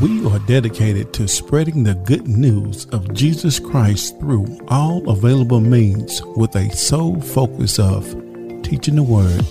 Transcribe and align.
We 0.00 0.26
are 0.26 0.38
dedicated 0.40 1.12
to 1.14 1.28
spreading 1.28 1.84
the 1.84 1.94
good 1.94 2.26
news 2.26 2.86
of 2.86 3.12
Jesus 3.12 3.60
Christ 3.60 4.18
through 4.18 4.58
all 4.68 5.08
available 5.08 5.60
means 5.60 6.22
with 6.34 6.56
a 6.56 6.74
sole 6.74 7.20
focus 7.20 7.78
of 7.78 8.04
teaching 8.62 8.96
the 8.96 9.02
Word, 9.02 9.44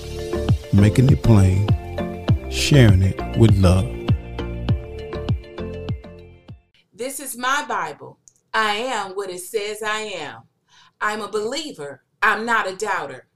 making 0.73 1.12
it 1.12 1.21
plain, 1.21 1.67
sharing 2.49 3.04
it 3.04 3.38
with 3.38 3.55
love. 3.59 3.85
This 6.92 7.19
is 7.19 7.37
my 7.37 7.63
Bible. 7.67 8.17
I 8.51 8.73
am 8.78 9.12
what 9.12 9.29
it 9.29 9.42
says 9.42 9.83
I 9.83 9.99
am. 9.99 10.42
I'm 10.99 11.21
a 11.21 11.31
believer. 11.31 12.03
I'm 12.21 12.47
not 12.47 12.67
a 12.67 12.76
doubter. 12.76 13.28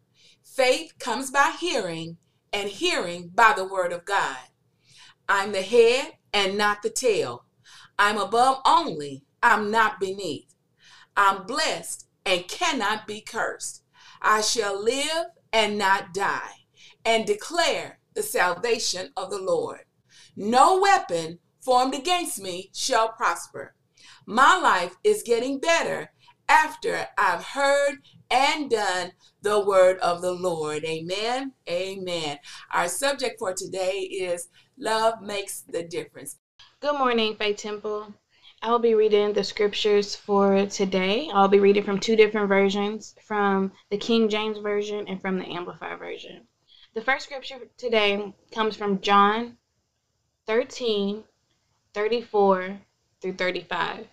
Faith 0.44 0.94
comes 1.00 1.30
by 1.30 1.56
hearing, 1.60 2.18
and 2.52 2.68
hearing 2.68 3.30
by 3.34 3.54
the 3.56 3.66
Word 3.68 3.94
of 3.94 4.06
God. 4.06 4.38
I'm 5.30 5.52
the 5.52 5.62
head 5.62 6.14
and 6.36 6.58
not 6.58 6.84
the 6.84 6.90
tail. 6.90 7.46
I'm 7.98 8.18
above 8.18 8.59
only, 8.66 9.23
I'm 9.41 9.72
not 9.72 10.02
beneath. 10.02 10.54
I'm 11.16 11.46
blessed 11.46 12.08
and 12.26 12.48
cannot 12.50 13.08
be 13.08 13.22
cursed. 13.22 13.84
I 14.22 14.42
shall 14.42 14.84
live 14.84 15.28
and 15.54 15.78
not 15.78 16.14
die, 16.14 16.66
and 17.06 17.26
declare 17.26 18.00
the 18.16 18.22
salvation 18.22 19.14
of 19.16 19.30
the 19.30 19.42
Lord. 19.42 19.86
No 20.36 20.82
weapon 20.82 21.40
formed 21.64 21.95
against 21.95 22.42
me 22.42 22.70
shall 22.73 23.14
prosper. 23.14 23.73
My 24.26 24.58
life 24.58 24.95
is 25.06 25.23
getting 25.23 25.59
better 25.59 26.12
after 26.50 27.08
I've 27.17 27.44
heard 27.44 28.00
and 28.30 28.70
done 28.70 29.14
the 29.42 29.62
word 29.62 30.00
of 30.00 30.22
the 30.22 30.34
Lord. 30.34 30.84
Amen. 30.84 31.54
Amen. 31.70 32.40
Our 32.73 32.90
subject 32.90 33.40
for 33.40 33.54
today 33.54 34.00
is 34.02 34.50
love 34.78 35.22
makes 35.22 35.62
the 35.62 35.84
difference. 35.84 36.38
Good 36.82 36.98
morning, 36.98 37.36
Faith 37.38 37.58
Temple. 37.58 38.14
I'll 38.62 38.80
be 38.80 38.94
reading 38.94 39.32
the 39.32 39.44
scriptures 39.44 40.16
for 40.16 40.66
today. 40.66 41.30
I'll 41.34 41.48
be 41.48 41.59
reading 41.59 41.84
from 41.84 42.00
two 42.00 42.16
different 42.16 42.50
versions 42.50 43.16
from 43.23 43.72
the 43.90 43.98
King 43.98 44.28
James 44.28 44.58
Version 44.58 45.08
and 45.08 45.22
from 45.22 45.38
the 45.40 45.45
Amplified 45.45 46.00
Version. 46.00 46.48
The 46.94 47.02
first 47.02 47.26
scripture 47.26 47.70
today 47.78 48.34
comes 48.52 48.76
from 48.76 49.02
John 49.02 49.58
13 50.48 51.23
34 51.94 52.82
through 53.22 53.34
35. 53.34 54.08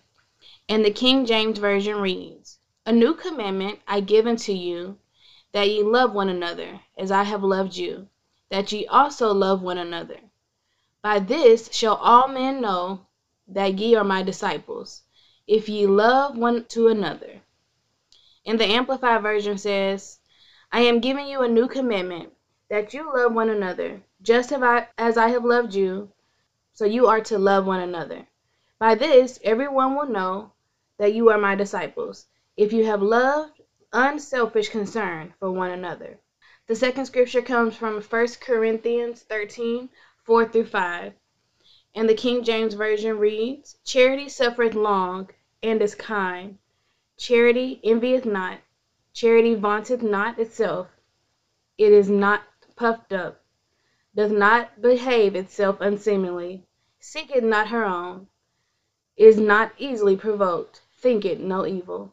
And 0.69 0.85
the 0.85 0.91
King 0.91 1.25
James 1.25 1.59
Version 1.59 1.97
reads 1.97 2.59
A 2.85 2.91
new 2.91 3.15
commandment 3.15 3.79
I 3.87 3.99
give 3.99 4.27
unto 4.27 4.53
you, 4.53 4.97
that 5.51 5.69
ye 5.69 5.83
love 5.83 6.13
one 6.13 6.29
another, 6.29 6.79
as 6.97 7.11
I 7.11 7.23
have 7.23 7.43
loved 7.43 7.75
you, 7.75 8.07
that 8.49 8.71
ye 8.71 8.87
also 8.87 9.33
love 9.33 9.61
one 9.61 9.77
another. 9.77 10.19
By 11.03 11.19
this 11.19 11.69
shall 11.73 11.95
all 11.97 12.29
men 12.29 12.61
know 12.61 13.05
that 13.49 13.77
ye 13.77 13.93
are 13.93 14.05
my 14.05 14.23
disciples, 14.23 15.01
if 15.45 15.67
ye 15.67 15.85
love 15.85 16.37
one 16.37 16.63
to 16.67 16.87
another. 16.87 17.41
And 18.45 18.57
the 18.57 18.65
Amplified 18.65 19.21
Version 19.21 19.57
says, 19.57 20.19
I 20.71 20.79
am 20.79 21.01
giving 21.01 21.27
you 21.27 21.41
a 21.41 21.47
new 21.49 21.67
commandment, 21.67 22.31
that 22.69 22.93
you 22.93 23.13
love 23.13 23.33
one 23.33 23.49
another, 23.49 24.01
just 24.21 24.53
as 24.53 25.17
I 25.17 25.27
have 25.27 25.43
loved 25.43 25.75
you, 25.75 26.09
so 26.71 26.85
you 26.85 27.07
are 27.07 27.19
to 27.19 27.37
love 27.37 27.67
one 27.67 27.81
another. 27.81 28.25
By 28.79 28.95
this 28.95 29.39
everyone 29.43 29.95
will 29.95 30.07
know 30.07 30.53
that 30.99 31.13
you 31.13 31.29
are 31.29 31.37
my 31.37 31.55
disciples, 31.55 32.27
if 32.55 32.71
you 32.71 32.85
have 32.85 33.01
loved 33.01 33.61
unselfish 33.91 34.69
concern 34.69 35.33
for 35.37 35.51
one 35.51 35.71
another. 35.71 36.17
The 36.67 36.75
second 36.75 37.07
scripture 37.07 37.41
comes 37.41 37.75
from 37.75 38.01
1 38.01 38.27
Corinthians 38.39 39.21
13 39.23 39.89
4 40.23 40.45
through 40.45 40.65
5. 40.65 41.13
And 41.95 42.09
the 42.09 42.13
King 42.13 42.43
James 42.43 42.73
Version 42.73 43.17
reads 43.19 43.77
Charity 43.83 44.29
suffereth 44.29 44.73
long 44.73 45.29
and 45.61 45.81
is 45.81 45.95
kind. 45.95 46.57
Charity 47.17 47.79
envieth 47.83 48.25
not. 48.25 48.59
Charity 49.13 49.53
vaunteth 49.53 50.01
not 50.01 50.39
itself. 50.39 50.87
It 51.77 51.91
is 51.91 52.09
not 52.09 52.41
puffed 52.75 53.13
up, 53.13 53.43
doth 54.15 54.31
not 54.31 54.81
behave 54.81 55.35
itself 55.35 55.77
unseemly, 55.79 56.63
seeketh 56.99 57.43
not 57.43 57.67
her 57.67 57.83
own, 57.83 58.27
is 59.17 59.39
not 59.39 59.71
easily 59.77 60.15
provoked, 60.15 60.81
thinketh 60.99 61.39
no 61.39 61.65
evil. 61.65 62.11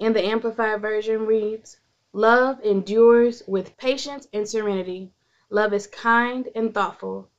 And 0.00 0.14
the 0.14 0.24
Amplified 0.24 0.80
Version 0.80 1.26
reads, 1.26 1.78
Love 2.12 2.60
endures 2.62 3.42
with 3.46 3.76
patience 3.76 4.26
and 4.32 4.48
serenity. 4.48 5.10
Love 5.54 5.72
is 5.72 5.86
kind 5.86 6.48
and 6.56 6.74
thoughtful, 6.74 7.30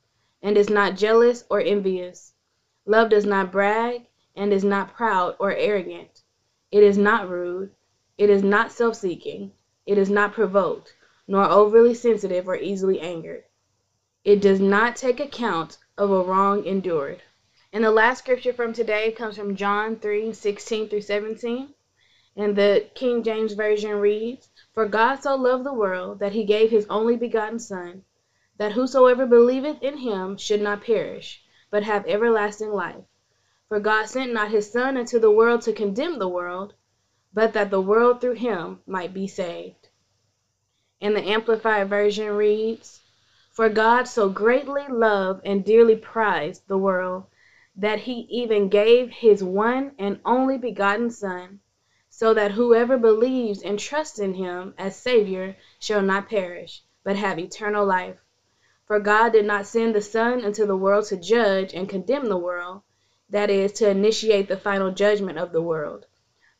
and 0.42 0.58
is 0.58 0.70
not 0.70 0.96
jealous 0.96 1.44
or 1.50 1.60
envious. 1.60 2.32
Love 2.86 3.10
does 3.10 3.26
not 3.26 3.52
brag, 3.52 4.08
and 4.38 4.54
is 4.54 4.64
not 4.64 4.94
proud 4.94 5.36
or 5.38 5.52
arrogant. 5.52 6.22
It 6.72 6.82
is 6.82 6.98
not 6.98 7.30
rude. 7.30 7.76
It 8.18 8.30
is 8.30 8.42
not 8.42 8.72
self 8.72 8.96
seeking. 8.96 9.52
It 9.86 9.98
is 9.98 10.10
not 10.10 10.32
provoked, 10.32 10.96
nor 11.28 11.44
overly 11.44 11.94
sensitive 11.94 12.48
or 12.48 12.56
easily 12.56 13.02
angered. 13.02 13.44
It 14.24 14.40
does 14.40 14.62
not 14.62 14.96
take 14.96 15.20
account 15.20 15.78
of 15.98 16.10
a 16.10 16.24
wrong 16.24 16.66
endured. 16.66 17.22
And 17.74 17.84
the 17.84 17.92
last 17.92 18.20
scripture 18.20 18.54
from 18.54 18.72
today 18.72 19.12
comes 19.12 19.36
from 19.36 19.58
John 19.58 19.98
3 19.98 20.32
16 20.32 20.88
through 20.88 21.02
17. 21.02 21.74
And 22.38 22.56
the 22.56 22.90
King 22.96 23.24
James 23.24 23.52
Version 23.52 23.92
reads, 24.00 24.48
For 24.76 24.86
God 24.86 25.24
so 25.24 25.38
loved 25.38 25.64
the 25.64 25.72
world 25.74 26.20
that 26.20 26.34
he 26.34 26.44
gave 26.44 26.70
his 26.70 26.86
only 26.90 27.16
begotten 27.16 27.60
Son, 27.60 28.04
that 28.58 28.74
whosoever 28.74 29.26
believeth 29.26 29.82
in 29.82 30.00
him 30.00 30.36
should 30.36 30.60
not 30.62 30.82
perish, 30.84 31.42
but 31.70 31.84
have 31.84 32.06
everlasting 32.06 32.74
life. 32.74 33.06
For 33.70 33.80
God 33.80 34.08
sent 34.10 34.34
not 34.34 34.52
his 34.52 34.70
Son 34.70 34.98
into 34.98 35.18
the 35.18 35.32
world 35.32 35.62
to 35.62 35.72
condemn 35.72 36.20
the 36.20 36.28
world, 36.28 36.74
but 37.34 37.54
that 37.54 37.70
the 37.72 37.80
world 37.80 38.20
through 38.20 38.34
him 38.34 38.82
might 38.86 39.14
be 39.14 39.28
saved. 39.28 39.88
And 41.00 41.16
the 41.16 41.24
Amplified 41.24 41.88
Version 41.88 42.36
reads, 42.36 43.00
For 43.54 43.70
God 43.70 44.10
so 44.10 44.28
greatly 44.28 44.90
loved 44.90 45.40
and 45.46 45.64
dearly 45.64 45.96
prized 45.96 46.68
the 46.68 46.78
world 46.78 47.28
that 47.78 48.00
he 48.00 48.28
even 48.30 48.68
gave 48.68 49.10
his 49.10 49.42
one 49.42 49.94
and 49.98 50.20
only 50.26 50.58
begotten 50.58 51.12
Son, 51.12 51.62
so 52.18 52.34
that 52.34 52.52
whoever 52.52 52.98
believes 52.98 53.62
and 53.62 53.78
trusts 53.78 54.20
in 54.20 54.36
him 54.36 54.74
as 54.78 54.96
Savior 54.96 55.54
shall 55.80 56.02
not 56.02 56.30
perish, 56.30 56.82
but 57.04 57.18
have 57.18 57.38
eternal 57.38 57.86
life. 57.86 58.16
For 58.86 59.02
God 59.02 59.34
did 59.34 59.44
not 59.44 59.68
send 59.68 59.94
the 59.94 60.02
Son 60.02 60.40
into 60.40 60.66
the 60.66 60.78
world 60.78 61.04
to 61.08 61.18
judge 61.18 61.74
and 61.74 61.90
condemn 61.90 62.28
the 62.28 62.38
world, 62.38 62.84
that 63.30 63.50
is, 63.50 63.74
to 63.74 63.90
initiate 63.90 64.48
the 64.48 64.56
final 64.56 64.92
judgment 64.92 65.38
of 65.38 65.52
the 65.52 65.62
world, 65.62 66.06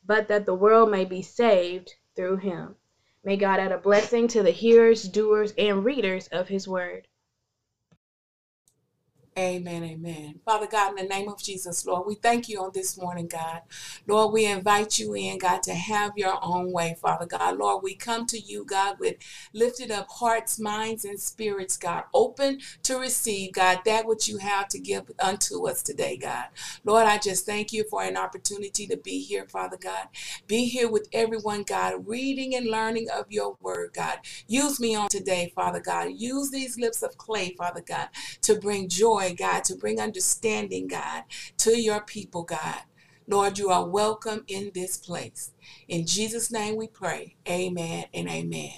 but 0.06 0.28
that 0.28 0.46
the 0.46 0.54
world 0.54 0.92
may 0.92 1.06
be 1.06 1.22
saved 1.22 1.94
through 2.18 2.36
him. 2.36 2.76
May 3.24 3.38
God 3.38 3.62
add 3.62 3.72
a 3.72 3.78
blessing 3.78 4.28
to 4.28 4.44
the 4.44 4.52
hearers, 4.52 5.04
doers, 5.04 5.54
and 5.58 5.86
readers 5.86 6.28
of 6.34 6.50
his 6.50 6.68
word. 6.68 7.08
Amen, 9.38 9.84
amen. 9.84 10.40
Father 10.46 10.66
God, 10.66 10.92
in 10.92 10.96
the 10.96 11.14
name 11.14 11.28
of 11.28 11.44
Jesus, 11.44 11.86
Lord, 11.86 12.08
we 12.08 12.16
thank 12.16 12.48
you 12.48 12.62
on 12.62 12.72
this 12.74 12.98
morning, 12.98 13.28
God. 13.28 13.64
Lord, 14.08 14.32
we 14.32 14.46
invite 14.46 14.98
you 14.98 15.14
in, 15.14 15.40
God, 15.40 15.62
to 15.64 15.74
have 15.74 16.14
your 16.16 16.40
own 16.42 16.72
way, 16.72 16.96
Father 17.02 17.26
God. 17.26 17.58
Lord, 17.58 17.84
we 17.84 17.96
come 17.96 18.28
to 18.28 18.40
you, 18.40 18.64
God, 18.64 18.98
with 18.98 19.18
lifted 19.52 19.92
up 19.92 20.08
hearts, 20.10 20.58
minds, 20.58 21.04
and 21.04 21.20
spirits, 21.20 21.76
God, 21.76 22.06
open 22.14 22.62
to 22.84 22.98
receive, 22.98 23.52
God, 23.52 23.80
that 23.84 24.06
which 24.06 24.30
you 24.30 24.38
have 24.38 24.70
to 24.70 24.80
give 24.80 25.12
unto 25.20 25.68
us 25.68 25.84
today, 25.84 26.16
God. 26.16 26.46
Lord, 26.86 27.06
I 27.06 27.18
just 27.18 27.46
thank 27.46 27.74
you 27.74 27.84
for 27.90 28.04
an 28.04 28.16
opportunity 28.16 28.88
to 28.88 28.96
be 28.96 29.20
here, 29.20 29.48
Father 29.50 29.76
God. 29.78 30.08
Be 30.48 30.64
here 30.64 30.90
with 30.90 31.10
everyone, 31.12 31.64
God, 31.64 32.08
reading 32.08 32.56
and 32.56 32.68
learning 32.68 33.10
of 33.10 33.30
your 33.30 33.58
word, 33.62 33.92
God. 33.94 34.20
Use 34.48 34.80
me 34.80 34.96
on 34.96 35.10
today, 35.10 35.52
Father 35.54 35.82
God. 35.82 36.12
Use 36.16 36.52
these 36.52 36.80
lips 36.80 37.04
of 37.04 37.18
clay, 37.18 37.54
Father 37.58 37.84
God, 37.86 38.08
to 38.44 38.56
bring 38.56 38.88
joy 38.88 39.25
joy, 39.26 39.36
God, 39.36 39.64
to 39.66 39.76
bring 39.76 40.00
understanding, 40.00 40.88
God, 40.88 41.24
to 41.58 41.80
your 41.80 42.02
people, 42.02 42.44
God. 42.44 42.82
Lord, 43.28 43.58
you 43.58 43.70
are 43.70 43.88
welcome 43.88 44.44
in 44.48 44.72
this 44.74 44.98
place. 44.98 45.52
In 45.88 46.06
Jesus' 46.06 46.52
name 46.52 46.76
we 46.76 46.88
pray. 46.88 47.36
Amen 47.50 48.06
and 48.14 48.30
amen. 48.30 48.78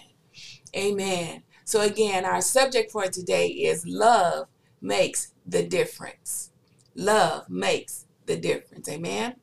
Amen. 0.75 1.43
So, 1.65 1.81
again, 1.81 2.23
our 2.23 2.41
subject 2.41 2.91
for 2.91 3.07
today 3.07 3.47
is 3.47 3.85
love 3.85 4.47
makes 4.81 5.33
the 5.45 5.63
difference. 5.63 6.51
Love 6.95 7.49
makes 7.49 8.05
the 8.25 8.37
difference. 8.37 8.87
Amen. 8.87 9.35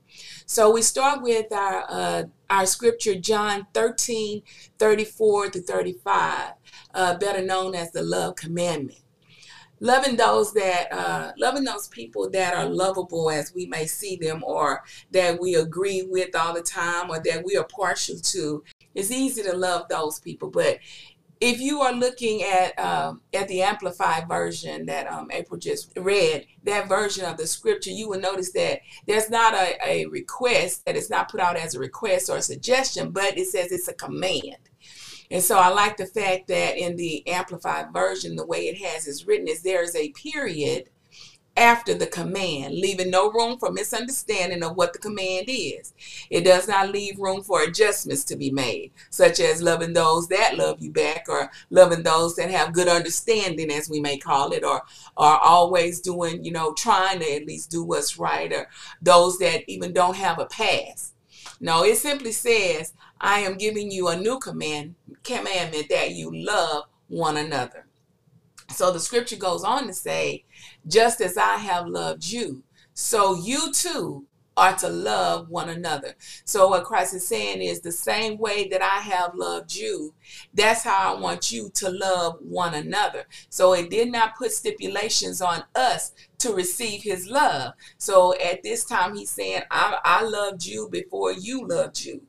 So 0.47 0.71
we 0.71 0.83
start 0.83 1.23
with 1.23 1.53
our 1.53 1.85
uh, 1.89 2.23
our 2.49 2.67
scripture, 2.67 3.15
John 3.15 3.67
13, 3.75 4.43
34 4.79 5.51
to 5.51 5.63
35, 5.63 6.53
uh, 6.95 7.19
better 7.19 7.43
known 7.43 7.75
as 7.75 7.91
the 7.91 8.03
love 8.03 8.37
commandment 8.37 9.04
loving 9.85 10.17
those 10.17 10.55
that 10.55 10.91
uh, 10.91 11.31
loving 11.37 11.63
those 11.63 11.89
people 11.89 12.31
that 12.31 12.55
are 12.55 12.65
lovable 12.65 13.31
as 13.31 13.53
we 13.55 13.67
may 13.67 13.85
see 13.85 14.17
them 14.17 14.43
or 14.43 14.83
that 15.11 15.39
we 15.39 15.55
agree 15.55 16.03
with 16.09 16.35
all 16.35 16.55
the 16.55 16.63
time 16.63 17.11
or 17.11 17.21
that 17.23 17.45
we 17.45 17.55
are 17.55 17.67
partial 17.67 18.17
to 18.19 18.65
it's 18.95 19.11
easy 19.11 19.43
to 19.43 19.55
love 19.55 19.87
those 19.91 20.19
people 20.21 20.49
but 20.49 20.79
if 21.39 21.61
you 21.61 21.83
are 21.83 21.93
looking 21.93 22.43
at 22.43 22.79
um, 22.79 23.21
at 23.35 23.47
the 23.49 23.61
amplified 23.61 24.27
version 24.27 24.87
that 24.87 25.11
um, 25.13 25.31
April 25.31 25.59
just 25.61 25.93
read, 25.97 26.47
that 26.63 26.89
version 26.89 27.25
of 27.27 27.37
the 27.37 27.47
scripture, 27.47 27.91
you 27.91 28.09
will 28.09 28.21
notice 28.21 28.53
that 28.53 28.81
there's 29.07 29.29
not 29.29 29.53
a, 29.53 29.77
a 29.85 30.07
request 30.07 30.87
that 30.87 30.97
is 30.97 31.11
not 31.11 31.31
put 31.31 31.41
out 31.41 31.57
as 31.57 31.75
a 31.75 31.81
request 31.81 32.31
or 32.31 32.39
a 32.39 32.43
suggestion, 32.43 33.11
but 33.11 33.37
it 33.37 33.49
says 33.49 33.73
it's 33.73 33.89
a 33.89 33.95
command. 33.95 34.57
And 35.31 35.43
so 35.43 35.59
I 35.59 35.69
like 35.69 35.97
the 35.97 36.07
fact 36.07 36.49
that 36.49 36.77
in 36.77 36.97
the 36.97 37.27
amplified 37.27 37.93
version, 37.93 38.37
the 38.37 38.47
way 38.47 38.69
it 38.69 38.83
has 38.85 39.07
is 39.07 39.27
written 39.27 39.49
is 39.49 39.63
there 39.63 39.83
is 39.83 39.97
a 39.97 40.13
period 40.13 40.91
after 41.57 41.95
the 41.95 42.07
command, 42.07 42.75
leaving 42.75 43.11
no 43.11 43.31
room 43.31 43.57
for 43.59 43.71
misunderstanding 43.71 44.63
of 44.65 44.77
what 44.77 44.93
the 44.93 44.99
command 44.99 45.45
is. 45.47 45.95
It 46.29 46.43
does 46.43 46.67
not 46.67 46.91
leave 46.91 47.19
room 47.19 47.43
for 47.43 47.63
adjustments 47.63 48.25
to 48.25 48.37
be 48.37 48.51
made, 48.51 48.91
such 49.11 49.39
as 49.39 49.63
loving 49.63 49.93
those 49.93 50.27
that 50.29 50.57
love 50.57 50.81
you 50.81 50.91
back, 50.91 51.27
or 51.29 51.51
loving 51.71 52.03
those 52.03 52.35
that 52.37 52.51
have 52.51 52.73
good 52.73 52.89
understanding, 52.89 53.71
as 53.71 53.89
we 53.89 54.01
may 54.01 54.19
call 54.19 54.53
it, 54.53 54.65
or 54.65 54.83
are 55.17 55.39
always 55.39 56.01
doing, 56.01 56.45
you 56.45 56.51
know, 56.51 56.73
trying 56.75 57.21
to 57.21 57.35
at 57.35 57.47
least 57.47 57.71
do 57.71 57.85
what's 57.85 58.19
right, 58.19 58.53
or 58.53 58.69
those 59.01 59.39
that 59.39 59.63
even 59.69 59.93
don't 59.93 60.17
have 60.17 60.41
a 60.41 60.47
past. 60.47 61.14
No, 61.61 61.85
it 61.85 61.97
simply 61.97 62.33
says, 62.33 62.93
I 63.21 63.41
am 63.41 63.57
giving 63.57 63.91
you 63.91 64.09
a 64.09 64.17
new 64.17 64.39
command, 64.39 64.97
commandment 65.23 65.89
that 65.89 66.13
you 66.13 66.31
love 66.35 66.85
one 67.09 67.37
another. 67.37 67.87
So 68.71 68.93
the 68.93 69.01
scripture 69.01 69.37
goes 69.37 69.63
on 69.63 69.87
to 69.87 69.95
say, 69.95 70.45
just 70.87 71.21
as 71.21 71.37
I 71.37 71.57
have 71.57 71.87
loved 71.87 72.25
you, 72.25 72.63
so 72.93 73.37
you 73.37 73.73
too 73.73 74.27
are 74.57 74.77
to 74.77 74.89
love 74.89 75.49
one 75.49 75.69
another. 75.69 76.15
So 76.45 76.69
what 76.69 76.85
Christ 76.85 77.15
is 77.15 77.27
saying 77.27 77.63
is 77.63 77.81
the 77.81 77.93
same 77.93 78.39
way 78.39 78.69
that 78.69 78.83
I 78.83 79.01
have 79.01 79.35
loved 79.35 79.75
you, 79.75 80.15
that's 80.53 80.85
how 80.85 81.15
I 81.15 81.21
want 81.21 81.51
you 81.51 81.71
to 81.75 81.91
love 81.91 82.37
one 82.41 82.75
another. 82.75 83.25
So 83.49 83.73
it 83.75 83.91
did 83.91 84.13
not 84.13 84.37
put 84.37 84.53
stipulations 84.53 85.41
on 85.41 85.65
us 85.75 86.13
to 86.39 86.53
receive 86.53 87.03
his 87.03 87.27
love. 87.29 87.73
So 87.99 88.35
at 88.39 88.63
this 88.63 88.85
time 88.85 89.17
he's 89.17 89.31
saying, 89.31 89.63
I, 89.71 89.99
I 90.05 90.23
loved 90.23 90.65
you 90.65 90.89
before 90.91 91.33
you 91.33 91.67
loved 91.67 92.05
you. 92.05 92.23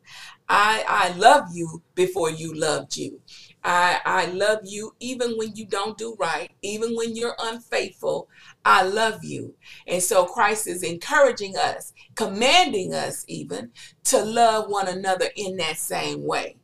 I, 0.48 0.84
I 0.88 1.18
love 1.18 1.48
you 1.54 1.82
before 1.96 2.30
you 2.30 2.54
loved 2.54 2.98
you. 2.98 3.20
I, 3.64 4.00
I 4.06 4.26
love 4.28 4.60
you 4.64 4.94
even 5.00 5.38
when 5.38 5.56
you 5.56 5.66
don't 5.66 5.98
do 5.98 6.16
right, 6.20 6.52
even 6.62 6.96
when 6.96 7.16
you're 7.16 7.36
unfaithful. 7.40 8.30
I 8.66 8.82
love 8.82 9.24
you. 9.24 9.54
And 9.88 10.02
so 10.02 10.26
Christ 10.26 10.68
is 10.68 10.82
encouraging 10.82 11.56
us, 11.56 11.94
commanding 12.16 12.94
us 12.94 13.24
even 13.28 13.72
to 14.06 14.24
love 14.24 14.70
one 14.70 14.88
another 14.88 15.28
in 15.36 15.58
that 15.58 15.78
same 15.78 16.24
way. 16.24 16.58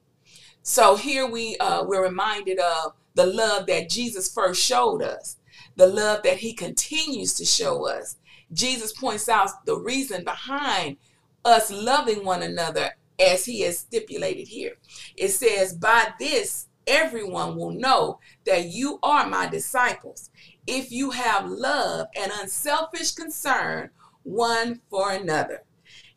So 0.64 0.96
here 0.96 1.28
we 1.28 1.58
uh, 1.58 1.84
we're 1.84 2.04
reminded 2.04 2.60
of 2.60 2.94
the 3.14 3.28
love 3.28 3.68
that 3.68 3.90
Jesus 3.90 4.34
first 4.34 4.64
showed 4.64 5.04
us, 5.04 5.38
the 5.76 5.88
love 5.88 6.24
that 6.24 6.38
he 6.38 6.54
continues 6.54 7.34
to 7.36 7.46
show 7.46 7.88
us. 7.88 8.18
Jesus 8.52 8.92
points 8.92 9.30
out 9.30 9.66
the 9.66 9.78
reason 9.78 10.24
behind 10.24 10.98
us 11.46 11.72
loving 11.72 12.26
one 12.26 12.42
another 12.42 12.92
as 13.20 13.46
he 13.46 13.62
has 13.62 13.80
stipulated 13.80 14.48
here. 14.48 14.74
It 15.16 15.30
says, 15.30 15.74
By 15.74 16.14
this 16.20 16.68
everyone 16.88 17.56
will 17.56 17.72
know 17.72 18.20
that 18.46 18.66
you 18.66 19.00
are 19.04 19.28
my 19.28 19.48
disciples 19.48 20.30
if 20.68 20.92
you 20.92 21.12
have 21.12 21.48
love 21.48 22.08
and 22.16 22.32
unselfish 22.42 23.12
concern 23.14 23.90
one 24.24 24.82
for 24.90 25.12
another. 25.12 25.64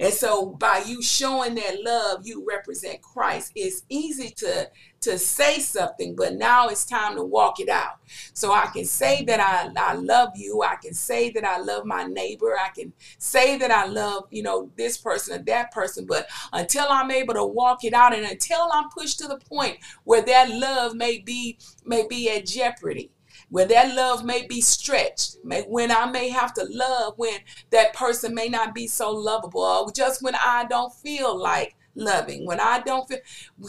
And 0.00 0.12
so 0.12 0.46
by 0.46 0.82
you 0.86 1.02
showing 1.02 1.54
that 1.54 1.82
love, 1.82 2.26
you 2.26 2.44
represent 2.48 3.00
Christ. 3.00 3.52
It's 3.54 3.82
easy 3.88 4.30
to 4.38 4.70
to 5.04 5.18
say 5.18 5.58
something, 5.58 6.16
but 6.16 6.34
now 6.34 6.68
it's 6.68 6.86
time 6.86 7.14
to 7.16 7.22
walk 7.22 7.60
it 7.60 7.68
out. 7.68 7.98
So 8.32 8.52
I 8.52 8.68
can 8.72 8.86
say 8.86 9.22
that 9.26 9.38
I, 9.38 9.70
I 9.76 9.92
love 9.94 10.30
you. 10.34 10.62
I 10.62 10.76
can 10.76 10.94
say 10.94 11.30
that 11.32 11.44
I 11.44 11.58
love 11.58 11.84
my 11.84 12.04
neighbor. 12.04 12.56
I 12.58 12.70
can 12.70 12.90
say 13.18 13.58
that 13.58 13.70
I 13.70 13.84
love, 13.84 14.24
you 14.30 14.42
know, 14.42 14.70
this 14.76 14.96
person 14.96 15.38
or 15.38 15.44
that 15.44 15.72
person. 15.72 16.06
But 16.06 16.26
until 16.54 16.86
I'm 16.88 17.10
able 17.10 17.34
to 17.34 17.44
walk 17.44 17.84
it 17.84 17.92
out 17.92 18.14
and 18.14 18.24
until 18.24 18.70
I'm 18.72 18.88
pushed 18.88 19.18
to 19.18 19.28
the 19.28 19.36
point 19.36 19.76
where 20.04 20.22
that 20.22 20.48
love 20.48 20.94
may 20.94 21.18
be 21.18 21.58
may 21.84 22.06
be 22.08 22.30
at 22.30 22.46
jeopardy, 22.46 23.10
where 23.54 23.66
that 23.66 23.94
love 23.94 24.24
may 24.24 24.44
be 24.44 24.60
stretched, 24.60 25.36
when 25.44 25.92
I 25.92 26.10
may 26.10 26.28
have 26.28 26.52
to 26.54 26.66
love 26.68 27.14
when 27.18 27.38
that 27.70 27.94
person 27.94 28.34
may 28.34 28.48
not 28.48 28.74
be 28.74 28.88
so 28.88 29.12
lovable, 29.12 29.60
or 29.60 29.92
just 29.92 30.24
when 30.24 30.34
I 30.34 30.64
don't 30.68 30.92
feel 30.92 31.40
like 31.40 31.76
loving, 31.94 32.46
when 32.46 32.58
I 32.58 32.80
don't 32.80 33.06
feel, 33.06 33.20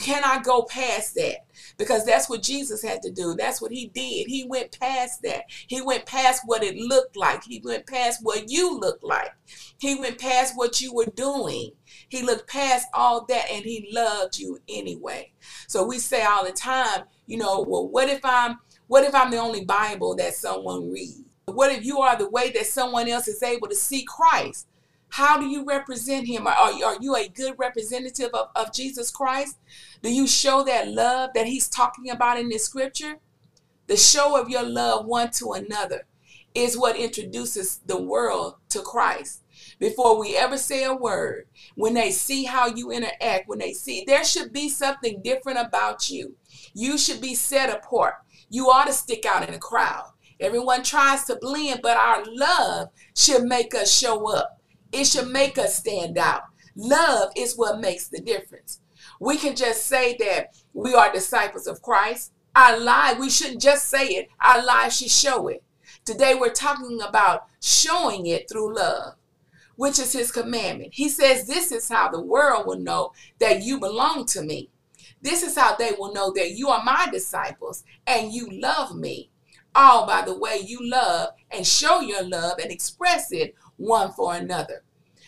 can 0.01 0.23
I 0.23 0.41
go 0.41 0.63
past 0.63 1.13
that? 1.13 1.45
Because 1.77 2.03
that's 2.03 2.27
what 2.27 2.41
Jesus 2.41 2.81
had 2.81 3.03
to 3.03 3.11
do. 3.11 3.35
That's 3.35 3.61
what 3.61 3.71
he 3.71 3.91
did. 3.93 4.25
He 4.25 4.47
went 4.49 4.79
past 4.79 5.21
that. 5.21 5.43
He 5.67 5.83
went 5.83 6.07
past 6.07 6.41
what 6.47 6.63
it 6.63 6.75
looked 6.77 7.15
like. 7.15 7.43
He 7.43 7.61
went 7.63 7.85
past 7.85 8.21
what 8.23 8.49
you 8.49 8.79
looked 8.79 9.03
like. 9.03 9.35
He 9.77 9.93
went 9.93 10.17
past 10.17 10.57
what 10.57 10.81
you 10.81 10.95
were 10.95 11.13
doing. 11.15 11.73
He 12.09 12.23
looked 12.23 12.49
past 12.49 12.87
all 12.91 13.23
that 13.25 13.51
and 13.51 13.63
he 13.63 13.87
loved 13.91 14.39
you 14.39 14.57
anyway. 14.67 15.31
So 15.67 15.85
we 15.85 15.99
say 15.99 16.23
all 16.23 16.43
the 16.43 16.53
time, 16.53 17.03
you 17.27 17.37
know, 17.37 17.63
well, 17.67 17.87
what 17.87 18.09
if 18.09 18.21
I'm 18.23 18.57
what 18.87 19.03
if 19.03 19.15
I'm 19.15 19.31
the 19.31 19.37
only 19.37 19.65
Bible 19.65 20.15
that 20.15 20.35
someone 20.35 20.91
reads? 20.91 21.21
What 21.45 21.71
if 21.71 21.85
you 21.85 21.99
are 22.01 22.17
the 22.17 22.29
way 22.29 22.51
that 22.51 22.67
someone 22.67 23.07
else 23.07 23.27
is 23.27 23.41
able 23.41 23.67
to 23.67 23.75
see 23.75 24.03
Christ? 24.03 24.67
How 25.09 25.39
do 25.39 25.45
you 25.45 25.63
represent 25.63 26.27
him? 26.27 26.47
Are, 26.47 26.53
are 26.53 26.97
you 26.99 27.15
a 27.15 27.29
good 27.29 27.55
representative 27.57 28.31
of, 28.33 28.49
of 28.55 28.73
Jesus 28.73 29.11
Christ? 29.11 29.57
Do 30.01 30.13
you 30.13 30.27
show 30.27 30.63
that 30.63 30.89
love 30.89 31.31
that 31.35 31.47
he's 31.47 31.69
talking 31.69 32.09
about 32.09 32.39
in 32.39 32.49
this 32.49 32.65
scripture? 32.65 33.19
The 33.87 33.97
show 33.97 34.39
of 34.39 34.49
your 34.49 34.63
love 34.63 35.05
one 35.05 35.31
to 35.31 35.53
another 35.53 36.05
is 36.53 36.77
what 36.77 36.95
introduces 36.95 37.77
the 37.85 38.01
world 38.01 38.55
to 38.69 38.81
Christ. 38.81 39.43
Before 39.79 40.19
we 40.19 40.35
ever 40.35 40.57
say 40.57 40.83
a 40.83 40.93
word, 40.93 41.47
when 41.75 41.93
they 41.93 42.11
see 42.11 42.45
how 42.45 42.67
you 42.67 42.91
interact, 42.91 43.47
when 43.47 43.59
they 43.59 43.73
see 43.73 44.03
there 44.05 44.23
should 44.23 44.51
be 44.51 44.69
something 44.69 45.21
different 45.21 45.59
about 45.59 46.09
you. 46.09 46.35
You 46.73 46.97
should 46.97 47.21
be 47.21 47.35
set 47.35 47.69
apart. 47.69 48.15
You 48.55 48.71
ought 48.71 48.87
to 48.87 48.93
stick 48.93 49.25
out 49.25 49.45
in 49.45 49.53
a 49.53 49.59
crowd. 49.59 50.13
Everyone 50.39 50.81
tries 50.81 51.25
to 51.25 51.35
blend, 51.35 51.81
but 51.83 51.97
our 51.97 52.23
love 52.25 52.87
should 53.13 53.43
make 53.43 53.75
us 53.75 53.93
show 53.93 54.33
up. 54.33 54.61
It 54.93 55.07
should 55.07 55.27
make 55.27 55.57
us 55.57 55.75
stand 55.75 56.17
out. 56.17 56.43
Love 56.73 57.33
is 57.35 57.57
what 57.57 57.81
makes 57.81 58.07
the 58.07 58.21
difference. 58.21 58.79
We 59.19 59.35
can 59.35 59.57
just 59.57 59.87
say 59.87 60.15
that 60.21 60.55
we 60.73 60.93
are 60.93 61.11
disciples 61.11 61.67
of 61.67 61.81
Christ. 61.81 62.31
Our 62.55 62.79
life, 62.79 63.19
we 63.19 63.29
shouldn't 63.29 63.61
just 63.61 63.89
say 63.89 64.07
it, 64.07 64.29
our 64.41 64.63
lives 64.63 64.99
should 64.99 65.11
show 65.11 65.49
it. 65.49 65.61
Today 66.05 66.33
we're 66.33 66.53
talking 66.53 67.01
about 67.01 67.47
showing 67.61 68.25
it 68.25 68.49
through 68.49 68.73
love, 68.73 69.15
which 69.75 69.99
is 69.99 70.13
his 70.13 70.31
commandment. 70.31 70.93
He 70.93 71.09
says, 71.09 71.45
This 71.45 71.73
is 71.73 71.89
how 71.89 72.09
the 72.09 72.21
world 72.21 72.67
will 72.67 72.79
know 72.79 73.11
that 73.39 73.63
you 73.63 73.81
belong 73.81 74.25
to 74.27 74.41
me. 74.41 74.69
This 75.25 75.41
is 75.41 75.57
how 75.57 75.75
they 75.75 75.89
will 75.97 76.13
know 76.13 76.31
that 76.33 76.51
you 76.51 76.69
are 76.69 76.83
my 76.83 77.07
disciples 77.11 77.83
and 78.05 78.31
you 78.31 78.47
love 78.51 78.95
me. 78.95 79.31
All 79.73 80.05
by 80.05 80.21
the 80.21 80.37
way 80.37 80.59
you 80.63 80.77
love 80.87 81.29
and 81.49 81.65
show 81.65 81.99
your 81.99 82.21
love 82.21 82.59
and 82.61 82.71
express 82.71 83.31
it 83.31 83.55
one 83.77 84.11
for 84.11 84.35
another. 84.35 84.83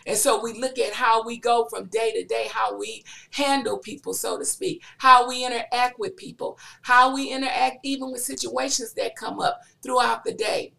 And 0.06 0.16
so 0.16 0.40
we 0.40 0.54
look 0.54 0.78
at 0.78 0.94
how 0.94 1.26
we 1.26 1.40
go 1.40 1.66
from 1.66 1.88
day 1.88 2.12
to 2.12 2.24
day, 2.24 2.48
how 2.52 2.78
we 2.78 3.06
handle 3.32 3.80
people, 3.80 4.14
so 4.14 4.38
to 4.38 4.46
speak, 4.46 4.84
how 5.00 5.28
we 5.28 5.44
interact 5.44 5.98
with 5.98 6.16
people, 6.16 6.60
how 6.84 7.12
we 7.12 7.32
interact 7.32 7.80
even 7.82 8.12
with 8.12 8.22
situations 8.22 8.94
that 8.94 9.16
come 9.16 9.40
up 9.40 9.62
throughout 9.82 10.24
the 10.24 10.34
day. 10.34 10.74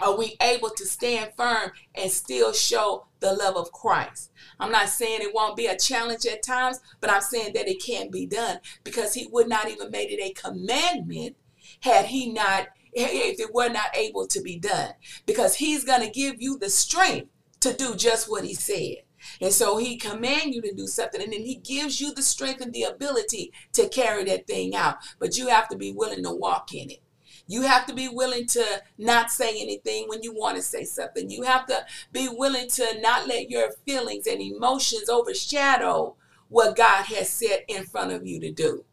Are 0.00 0.16
we 0.16 0.36
able 0.42 0.70
to 0.70 0.84
stand 0.84 1.32
firm 1.36 1.72
and 1.94 2.10
still 2.10 2.52
show 2.52 3.06
the 3.20 3.32
love 3.32 3.56
of 3.56 3.72
Christ? 3.72 4.30
I'm 4.60 4.70
not 4.70 4.88
saying 4.88 5.20
it 5.22 5.34
won't 5.34 5.56
be 5.56 5.66
a 5.66 5.76
challenge 5.76 6.26
at 6.26 6.42
times, 6.42 6.80
but 7.00 7.10
I'm 7.10 7.22
saying 7.22 7.54
that 7.54 7.68
it 7.68 7.82
can 7.82 8.10
be 8.10 8.26
done 8.26 8.60
because 8.84 9.14
he 9.14 9.26
would 9.32 9.48
not 9.48 9.68
even 9.68 9.90
made 9.90 10.10
it 10.10 10.22
a 10.22 10.32
commandment 10.32 11.36
had 11.80 12.06
he 12.06 12.32
not 12.32 12.68
if 12.98 13.38
it 13.38 13.54
were 13.54 13.68
not 13.68 13.94
able 13.94 14.26
to 14.26 14.40
be 14.40 14.58
done 14.58 14.92
because 15.26 15.56
he's 15.56 15.84
going 15.84 16.00
to 16.00 16.10
give 16.10 16.36
you 16.40 16.58
the 16.58 16.70
strength 16.70 17.28
to 17.60 17.74
do 17.74 17.94
just 17.94 18.30
what 18.30 18.44
he 18.44 18.54
said. 18.54 18.96
And 19.40 19.52
so 19.52 19.76
he 19.76 19.96
command 19.96 20.54
you 20.54 20.62
to 20.62 20.74
do 20.74 20.86
something 20.86 21.20
and 21.20 21.32
then 21.32 21.42
he 21.42 21.56
gives 21.56 22.00
you 22.00 22.14
the 22.14 22.22
strength 22.22 22.60
and 22.60 22.72
the 22.72 22.84
ability 22.84 23.52
to 23.72 23.88
carry 23.88 24.24
that 24.24 24.46
thing 24.46 24.74
out. 24.74 24.96
But 25.18 25.36
you 25.36 25.48
have 25.48 25.68
to 25.68 25.76
be 25.76 25.92
willing 25.92 26.22
to 26.24 26.32
walk 26.32 26.72
in 26.72 26.90
it. 26.90 27.02
You 27.46 27.62
have 27.62 27.86
to 27.86 27.94
be 27.94 28.08
willing 28.08 28.46
to 28.48 28.64
not 28.98 29.30
say 29.30 29.60
anything 29.60 30.08
when 30.08 30.22
you 30.22 30.34
want 30.34 30.56
to 30.56 30.62
say 30.62 30.84
something. 30.84 31.30
You 31.30 31.42
have 31.42 31.66
to 31.66 31.84
be 32.12 32.28
willing 32.28 32.68
to 32.70 33.00
not 33.00 33.28
let 33.28 33.50
your 33.50 33.70
feelings 33.84 34.26
and 34.26 34.40
emotions 34.40 35.08
overshadow 35.08 36.16
what 36.48 36.76
God 36.76 37.04
has 37.06 37.30
set 37.30 37.64
in 37.68 37.84
front 37.84 38.12
of 38.12 38.26
you 38.26 38.40
to 38.40 38.50
do. 38.50 38.84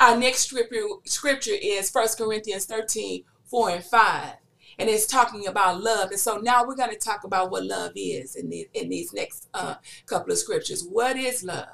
Our 0.00 0.16
next 0.16 0.50
scripture, 1.04 1.52
is 1.62 1.90
1 1.90 2.08
Corinthians 2.18 2.64
13, 2.64 3.24
4 3.44 3.70
and 3.70 3.84
5 3.84 4.34
and 4.78 4.88
it's 4.88 5.06
talking 5.06 5.46
about 5.46 5.82
love. 5.82 6.10
And 6.10 6.18
so 6.18 6.38
now 6.38 6.66
we're 6.66 6.74
going 6.74 6.90
to 6.90 6.96
talk 6.96 7.24
about 7.24 7.50
what 7.50 7.64
love 7.64 7.92
is 7.94 8.36
in, 8.36 8.48
the, 8.48 8.68
in 8.74 8.88
these 8.88 9.12
next 9.12 9.48
uh, 9.54 9.76
couple 10.06 10.32
of 10.32 10.38
scriptures. 10.38 10.82
What 10.84 11.16
is 11.16 11.44
love? 11.44 11.68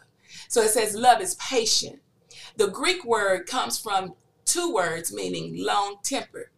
So 0.49 0.61
it 0.63 0.71
says, 0.71 0.95
love 0.95 1.21
is 1.21 1.35
patient, 1.37 2.01
The 2.57 2.69
Greek 2.69 3.05
word 3.05 3.47
comes 3.47 3.79
from 3.79 4.15
two 4.49 4.73
words 4.73 5.13
meaning 5.13 5.55
long 5.57 5.99
tempered. 6.03 6.49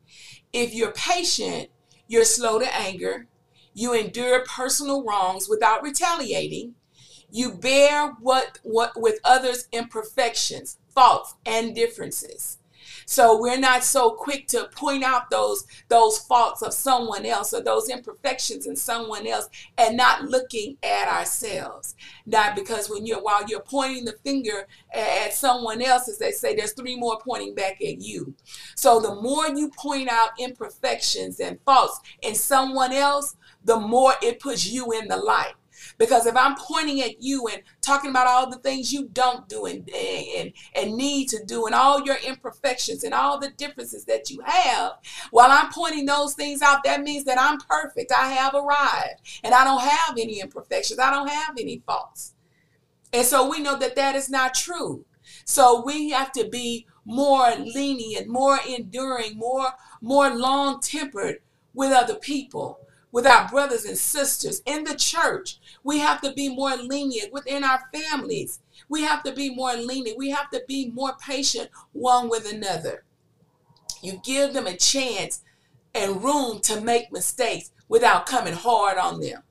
If 0.53 0.73
you're 0.75 0.93
patient, 0.93 1.71
you're 2.09 2.25
slow 2.25 2.59
to 2.59 2.77
anger, 2.77 3.27
you 3.75 3.93
endure 3.93 4.45
personal 4.47 5.05
wrongs 5.05 5.49
without 5.49 5.83
retaliating, 5.83 6.75
you 7.31 7.53
bear 7.53 8.17
what 8.21 8.59
what 8.63 8.93
with 8.97 9.21
others' 9.25 9.69
imperfections, 9.73 10.79
faults, 10.95 11.35
and 11.45 11.75
differences. 11.75 12.59
So 13.11 13.37
we're 13.41 13.59
not 13.59 13.83
so 13.83 14.13
quick 14.13 14.47
to 14.49 14.69
point 14.73 15.03
out 15.03 15.31
those 15.31 15.67
those 15.89 16.21
faults 16.21 16.63
of 16.63 16.73
someone 16.73 17.27
else 17.27 17.53
or 17.53 17.61
those 17.61 17.89
imperfections 17.89 18.67
in 18.67 18.77
someone 18.77 19.27
else 19.27 19.49
and 19.77 19.97
not 19.97 20.27
looking 20.27 20.77
at 20.85 21.09
ourselves. 21.09 21.97
Not 22.25 22.55
because 22.55 22.89
when 22.89 23.07
you're 23.07 23.21
while 23.21 23.45
you're 23.49 23.63
pointing 23.63 24.05
the 24.05 24.15
finger 24.23 24.69
at 24.95 25.35
someone 25.35 25.83
else, 25.83 26.09
as 26.09 26.19
they 26.19 26.31
say, 26.31 26.55
there's 26.55 26.73
three 26.73 26.95
more 26.95 27.19
pointing 27.19 27.57
back 27.57 27.81
at 27.83 28.01
you. 28.01 28.33
So 28.77 29.01
the 29.01 29.17
more 29.17 29.49
you 29.49 29.73
point 29.77 30.09
out 30.09 30.31
imperfections 30.39 31.41
and 31.41 31.59
faults 31.67 31.99
in 32.23 32.37
someone 32.37 32.93
else, 32.93 33.35
the 33.65 33.81
more 33.81 34.13
it 34.23 34.39
puts 34.39 34.71
you 34.71 34.93
in 34.93 35.09
the 35.09 35.17
light. 35.17 35.55
Because 35.99 36.27
if 36.27 36.37
I'm 36.37 36.57
pointing 36.57 37.01
at 37.01 37.23
you 37.23 37.49
and 37.49 37.63
talking 37.81 38.11
about 38.11 38.27
all 38.27 38.49
the 38.49 38.59
things 38.59 38.93
you 38.93 39.09
don't 39.13 39.49
do 39.49 39.67
and, 39.67 39.89
and, 39.91 40.53
and 40.75 40.97
need 40.97 41.29
to 41.29 41.45
do 41.45 41.67
and 41.67 41.75
all 41.75 42.05
your 42.05 42.17
imperfections 42.27 43.05
and 43.05 43.15
all 43.15 43.39
the 43.39 43.51
differences 43.51 44.05
that 44.07 44.31
you 44.31 44.41
have, 44.45 44.93
while 45.31 45.51
I'm 45.51 45.73
pointing 45.73 46.07
those 46.07 46.35
things 46.35 46.63
out, 46.63 46.85
that 46.85 47.03
means 47.03 47.25
that 47.25 47.41
I'm 47.41 47.59
perfect. 47.59 48.13
I 48.13 48.29
have 48.29 48.55
arrived 48.55 49.21
and 49.43 49.55
I 49.55 49.65
don't 49.65 49.83
have 49.83 50.17
any 50.19 50.41
imperfections. 50.41 51.01
I 51.01 51.11
don't 51.11 51.29
have 51.29 51.57
any 51.59 51.83
faults. 51.87 52.35
And 53.13 53.27
so 53.27 53.49
we 53.49 53.61
know 53.61 53.77
that 53.79 53.97
that 53.97 54.15
is 54.15 54.31
not 54.31 54.55
true. 54.55 55.05
So 55.45 55.83
we 55.85 56.11
have 56.11 56.33
to 56.33 56.49
be 56.49 56.87
more 57.05 57.55
lenient, 57.57 58.29
more 58.29 58.59
enduring, 58.69 59.37
more 59.37 59.73
more 60.01 60.31
long-tempered 60.31 61.39
with 61.75 61.93
other 61.93 62.15
people 62.15 62.81
with 63.13 63.27
our 63.27 63.49
brothers 63.49 63.85
and 63.85 63.99
sisters 63.99 64.63
in 64.67 64.85
the 64.85 64.95
church. 64.95 65.59
We 65.83 65.99
have 65.99 66.21
to 66.23 66.33
be 66.33 66.55
more 66.55 66.77
lenient 66.77 67.33
within 67.33 67.65
our 67.65 67.81
families. 67.93 68.61
We 68.89 69.03
have 69.03 69.23
to 69.25 69.33
be 69.33 69.55
more 69.55 69.75
lenient. 69.75 70.19
We 70.19 70.31
have 70.31 70.51
to 70.51 70.63
be 70.67 70.91
more 70.91 71.15
patient 71.21 71.71
one 71.93 72.29
with 72.29 72.51
another. 72.51 73.05
You 74.03 74.21
give 74.25 74.55
them 74.55 74.67
a 74.67 74.77
chance 74.77 75.43
and 75.95 76.23
room 76.23 76.61
to 76.61 76.81
make 76.81 77.13
mistakes 77.13 77.73
without 77.89 78.27
coming 78.27 78.55
hard 78.55 78.99
on 78.99 79.21
them. 79.21 79.43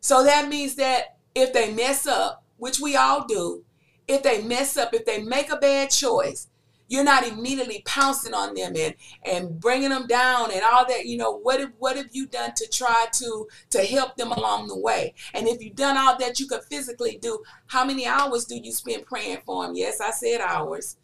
So 0.00 0.22
that 0.24 0.48
means 0.48 0.74
that 0.76 1.16
if 1.34 1.52
they 1.52 1.72
mess 1.72 2.06
up, 2.06 2.44
which 2.58 2.78
we 2.78 2.96
all 2.96 3.24
do, 3.26 3.64
if 4.06 4.22
they 4.22 4.42
mess 4.42 4.76
up, 4.76 4.92
if 4.92 5.06
they 5.06 5.22
make 5.22 5.50
a 5.50 5.56
bad 5.56 5.90
choice, 5.90 6.48
you're 6.88 7.04
not 7.04 7.26
immediately 7.26 7.82
pouncing 7.86 8.34
on 8.34 8.54
them 8.54 8.74
and 8.76 8.94
and 9.24 9.60
bringing 9.60 9.90
them 9.90 10.06
down 10.06 10.50
and 10.52 10.62
all 10.62 10.86
that 10.86 11.06
you 11.06 11.16
know 11.16 11.38
what 11.38 11.60
have 11.60 11.72
what 11.78 11.96
have 11.96 12.08
you 12.12 12.26
done 12.26 12.52
to 12.54 12.66
try 12.68 13.06
to 13.12 13.46
to 13.70 13.78
help 13.84 14.16
them 14.16 14.32
along 14.32 14.68
the 14.68 14.78
way? 14.78 15.14
And 15.32 15.48
if 15.48 15.62
you've 15.62 15.76
done 15.76 15.96
all 15.96 16.18
that 16.18 16.38
you 16.38 16.46
could 16.46 16.62
physically 16.64 17.18
do 17.20 17.42
how 17.66 17.84
many 17.84 18.06
hours 18.06 18.44
do 18.44 18.56
you 18.56 18.72
spend 18.72 19.06
praying 19.06 19.38
for 19.46 19.66
them 19.66 19.74
yes 19.74 20.00
i 20.00 20.10
said 20.10 20.40
hours. 20.40 20.96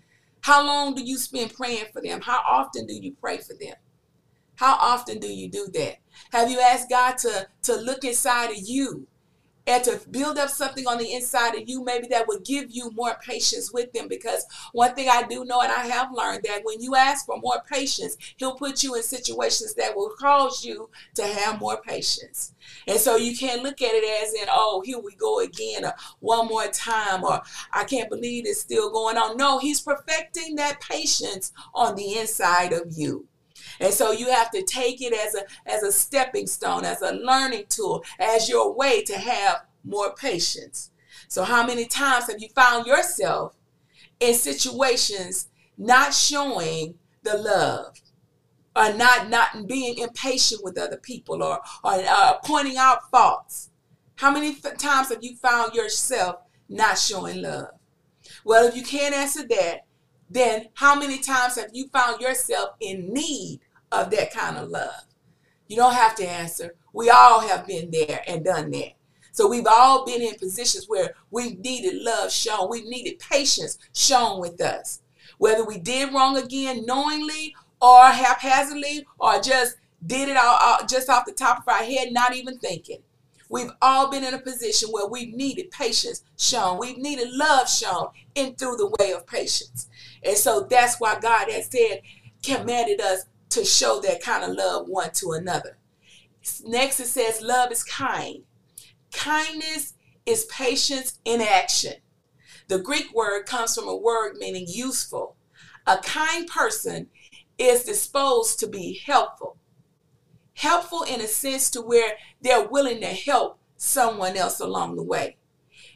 How 0.43 0.65
long 0.65 0.95
do 0.95 1.03
you 1.03 1.19
spend 1.19 1.53
praying 1.53 1.87
for 1.93 2.01
them? 2.01 2.23
How 2.23 2.43
often 2.49 2.87
do 2.87 2.95
you 2.95 3.15
pray 3.21 3.39
for 3.39 3.53
them? 3.53 3.75
How 4.57 4.75
often 4.75 5.19
do 5.19 5.29
you 5.29 5.51
do 5.51 5.69
that? 5.75 5.97
Have 6.33 6.51
you 6.51 6.61
asked 6.61 6.89
god 6.89 7.19
to 7.19 7.49
to 7.63 7.77
look 7.77 8.05
inside 8.05 8.51
of 8.51 8.59
you 8.59 9.07
and 9.67 9.85
to 9.85 10.01
build 10.11 10.39
up 10.39 10.51
something 10.51 10.87
on 10.87 10.99
the 10.99 11.13
inside 11.13 11.55
of 11.55 11.69
you, 11.69 11.85
maybe 11.85 12.09
that 12.09 12.27
would 12.27 12.45
give 12.45 12.71
you 12.71 12.91
more 12.93 13.17
patience 13.23 13.73
with 13.73 13.93
them. 13.93 14.09
Because 14.09 14.45
one 14.73 14.95
thing 14.95 15.09
I 15.09 15.23
do 15.23 15.45
know, 15.45 15.61
and 15.61 15.71
I 15.71 15.87
have 15.87 16.13
learned 16.13 16.45
that 16.45 16.63
when 16.65 16.81
you 16.81 16.95
ask 16.95 17.27
for 17.27 17.39
more 17.39 17.63
patience, 17.71 18.17
He'll 18.37 18.55
put 18.55 18.83
you 18.83 18.95
in 18.95 19.03
situations 19.03 19.75
that 19.75 19.97
will 19.97 20.11
cause 20.19 20.65
you 20.65 20.91
to 21.15 21.27
have 21.27 21.61
more 21.61 21.81
patience. 21.81 22.55
And 22.87 22.99
so 22.99 23.17
you 23.17 23.37
can't 23.37 23.63
look 23.63 23.81
at 23.83 23.93
it 23.93 24.25
as 24.25 24.35
in, 24.35 24.49
oh, 24.51 24.83
here 24.85 24.99
we 24.99 25.15
go 25.17 25.41
again, 25.41 25.85
or 25.85 25.95
one 26.21 26.47
more 26.49 26.67
time, 26.69 27.25
or 27.25 27.43
I 27.73 27.85
can't 27.85 28.11
believe 28.11 28.47
it's 28.47 28.61
still 28.61 28.91
going 28.91 29.17
on. 29.17 29.37
No, 29.37 29.59
He's 29.59 29.81
perfecting 29.81 30.57
that 30.57 30.81
patience 30.81 31.53
on 31.75 31.97
the 31.97 32.19
inside 32.19 32.73
of 32.73 32.93
you. 32.97 33.27
And 33.81 33.95
so 33.95 34.13
you 34.13 34.31
have 34.31 34.51
to 34.51 34.63
take 34.63 35.01
it 35.01 35.15
as 35.15 35.35
a 35.35 35.43
as 35.67 35.83
a 35.83 35.91
stepping 35.91 36.47
stone, 36.47 36.85
as 36.85 37.01
a 37.01 37.15
learning 37.15 37.65
tool, 37.69 38.05
as 38.19 38.49
your 38.49 38.75
way 38.75 39.03
to 39.05 39.19
have 39.19 39.63
more 39.83 40.15
patience. 40.15 40.91
So 41.29 41.45
how 41.45 41.67
many 41.67 41.87
times 41.87 42.31
have 42.31 42.41
you 42.41 42.49
found 42.55 42.87
yourself 42.87 43.55
in 44.21 44.35
situations 44.35 45.49
not 45.79 46.13
showing 46.13 46.95
the 47.23 47.39
love? 47.39 47.97
Or 48.77 48.93
not 48.93 49.29
not 49.29 49.67
being 49.67 49.99
impatient 49.99 50.63
with 50.63 50.79
other 50.79 50.97
people 50.97 51.43
or, 51.43 51.61
or 51.83 52.05
uh, 52.09 52.35
pointing 52.45 52.77
out 52.77 53.11
faults. 53.11 53.71
How 54.15 54.31
many 54.31 54.55
times 54.55 55.09
have 55.09 55.25
you 55.25 55.35
found 55.37 55.75
yourself 55.75 56.37
not 56.69 56.97
showing 56.97 57.43
love? 57.43 57.71
Well, 58.45 58.69
if 58.69 58.77
you 58.77 58.85
can't 58.85 59.15
answer 59.15 59.47
that, 59.49 59.87
then 60.31 60.69
how 60.75 60.95
many 60.95 61.19
times 61.19 61.57
have 61.57 61.71
you 61.73 61.89
found 61.89 62.21
yourself 62.21 62.77
in 62.81 63.13
need 63.13 63.61
of 63.93 64.11
that 64.11 64.33
kind 64.33 64.57
of 64.57 64.69
love? 64.69 65.05
You 65.69 65.77
don't 65.77 65.95
have 65.95 66.15
to 66.17 66.29
answer. 66.29 66.75
We 66.93 67.11
all 67.11 67.41
have 67.41 67.67
been 67.67 67.91
there 67.91 68.23
and 68.27 68.45
done 68.45 68.71
that. 68.73 68.93
So 69.33 69.49
we've 69.49 69.67
all 69.67 70.05
been 70.05 70.23
in 70.23 70.35
positions 70.35 70.87
where 70.89 71.15
we 71.31 71.55
needed 71.55 72.03
love 72.03 72.33
shown, 72.33 72.69
we 72.69 72.83
needed 72.83 73.21
patience 73.21 73.79
shown 73.95 74.41
with 74.41 74.61
us. 74.61 75.01
Whether 75.39 75.65
we 75.65 75.79
did 75.79 76.13
wrong 76.13 76.37
again 76.37 76.85
knowingly 76.85 77.55
or 77.81 78.07
haphazardly 78.07 79.07
or 79.19 79.41
just 79.41 79.77
did 80.05 80.29
it 80.29 80.37
all, 80.37 80.59
all 80.61 80.87
just 80.87 81.09
off 81.09 81.27
the 81.27 81.33
top 81.33 81.59
of 81.59 81.69
our 81.69 81.85
head, 81.85 82.13
not 82.13 82.35
even 82.35 82.59
thinking. 82.59 83.03
We've 83.49 83.71
all 83.83 84.11
been 84.11 84.25
in 84.25 84.35
a 84.35 84.39
position 84.39 84.91
where 84.91 85.09
we've 85.09 85.35
needed 85.35 85.71
patience 85.71 86.23
shown. 86.37 86.79
We've 86.79 86.99
needed 86.99 87.31
love 87.33 87.69
shown 87.69 88.09
in 88.35 88.55
through 88.55 88.77
the 88.77 88.95
way 89.01 89.13
of 89.13 89.27
patience. 89.27 89.89
And 90.23 90.37
so 90.37 90.67
that's 90.69 91.01
why 91.01 91.19
God 91.19 91.51
has 91.51 91.67
said, 91.67 92.03
commanded 92.43 93.01
us 93.01 93.25
to 93.51 93.65
show 93.65 94.01
that 94.01 94.23
kind 94.23 94.45
of 94.45 94.57
love 94.57 94.89
one 94.89 95.11
to 95.13 95.33
another. 95.33 95.77
Next, 96.65 97.01
it 97.01 97.07
says, 97.07 97.43
love 97.43 97.71
is 97.71 97.85
kind. 97.85 98.45
Kindness 99.13 99.95
is 100.25 100.45
patience 100.47 101.19
in 101.25 101.41
action. 101.41 101.95
The 102.69 102.79
Greek 102.79 103.13
word 103.13 103.47
comes 103.47 103.75
from 103.75 103.89
a 103.89 103.97
word 103.97 104.37
meaning 104.39 104.67
useful. 104.69 105.37
A 105.87 105.99
kind 105.99 106.47
person 106.47 107.09
is 107.59 107.85
disposed 107.85 108.61
to 108.61 108.67
be 108.67 109.01
helpful. 109.05 109.57
Helpful 110.55 111.03
in 111.03 111.21
a 111.21 111.27
sense 111.27 111.71
to 111.71 111.81
where 111.81 112.15
they're 112.41 112.69
willing 112.69 113.01
to 113.01 113.07
help 113.07 113.59
someone 113.77 114.37
else 114.37 114.61
along 114.61 114.97
the 114.97 115.03
way. 115.03 115.37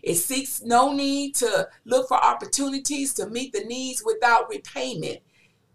It 0.03 0.17
seeks 0.17 0.63
no 0.63 0.93
need 0.93 1.35
to 1.37 1.69
look 1.85 2.09
for 2.09 2.23
opportunities 2.23 3.15
to 3.15 3.29
meet 3.29 3.53
the 3.53 3.65
needs 3.65 4.03
without 4.05 4.51
repayment 4.51 5.21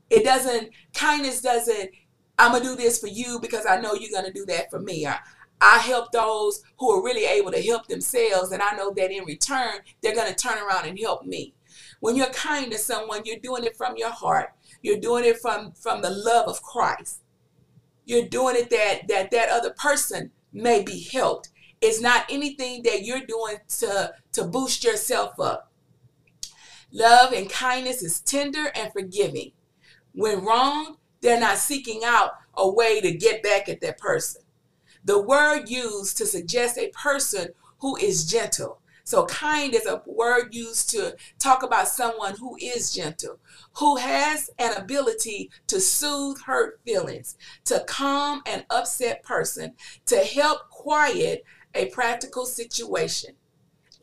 it 0.10 0.24
doesn't, 0.24 0.70
kindness 0.94 1.42
doesn't, 1.42 1.92
I'm 2.38 2.52
going 2.52 2.64
to 2.64 2.70
do 2.70 2.76
this 2.76 3.00
for 3.00 3.08
you 3.08 3.40
because 3.42 3.66
I 3.68 3.82
know 3.82 3.94
you're 3.94 4.12
going 4.12 4.32
to 4.32 4.40
do 4.40 4.46
that 4.46 4.70
for 4.70 4.80
me. 4.80 5.06
I, 5.06 5.20
I 5.62 5.80
help 5.80 6.12
those 6.12 6.64
who 6.78 6.90
are 6.92 7.04
really 7.04 7.26
able 7.26 7.52
to 7.52 7.62
help 7.62 7.88
themselves, 7.88 8.52
and 8.52 8.62
I 8.62 8.76
know 8.78 8.94
that 8.96 9.12
in 9.12 9.26
return, 9.26 9.80
they're 10.02 10.16
going 10.16 10.34
to 10.34 10.36
turn 10.36 10.58
around 10.58 10.88
and 10.88 10.98
help 10.98 11.26
me. 11.26 11.54
When 12.00 12.16
you're 12.16 12.28
kind 12.28 12.72
to 12.72 12.78
someone, 12.78 13.24
you're 13.26 13.40
doing 13.40 13.66
it 13.66 13.76
from 13.76 13.98
your 13.98 14.12
heart. 14.12 14.54
You're 14.82 15.00
doing 15.00 15.26
it 15.26 15.40
from, 15.40 15.74
from 15.74 16.02
the 16.02 16.10
love 16.10 16.48
of 16.48 16.62
Christ. 16.62 17.22
You're 18.06 18.28
doing 18.28 18.56
it 18.56 18.70
that, 18.70 19.08
that 19.10 19.32
that 19.32 19.50
other 19.50 19.72
person 19.72 20.32
may 20.54 20.82
be 20.82 21.08
helped. 21.12 21.50
It's 21.82 22.02
not 22.02 22.26
anything 22.30 22.84
that 22.84 23.04
you're 23.04 23.26
doing 23.26 23.58
to, 23.80 24.14
to 24.34 24.44
boost 24.46 24.84
yourself 24.84 25.40
up. 25.40 25.72
Love 26.92 27.34
and 27.34 27.50
kindness 27.50 28.02
is 28.02 28.20
tender 28.22 28.72
and 28.76 28.92
forgiving. 28.92 29.52
When 30.20 30.44
wrong, 30.44 30.98
they're 31.22 31.40
not 31.40 31.60
seeking 31.60 32.02
out 32.04 32.32
a 32.54 32.70
way 32.70 33.00
to 33.00 33.14
get 33.14 33.42
back 33.42 33.70
at 33.70 33.80
that 33.80 33.98
person. 33.98 34.42
The 35.06 35.22
word 35.22 35.70
used 35.70 36.18
to 36.18 36.26
suggest 36.26 36.78
a 36.78 36.90
person 36.90 37.54
who 37.78 37.96
is 37.96 38.30
gentle. 38.30 38.82
So, 39.06 39.26
kind 39.28 39.74
is 39.74 39.86
a 39.86 40.04
word 40.06 40.54
used 40.54 40.90
to 40.90 41.16
talk 41.40 41.64
about 41.64 41.88
someone 41.88 42.36
who 42.36 42.58
is 42.62 42.94
gentle, 42.94 43.40
who 43.78 43.96
has 43.96 44.50
an 44.60 44.74
ability 44.76 45.52
to 45.68 45.80
soothe 45.80 46.42
hurt 46.42 46.82
feelings, 46.84 47.38
to 47.64 47.86
calm 47.88 48.42
an 48.46 48.66
upset 48.70 49.24
person, 49.24 49.76
to 50.08 50.18
help 50.18 50.70
quiet 50.70 51.46
a 51.74 51.86
practical 51.92 52.46
situation, 52.46 53.36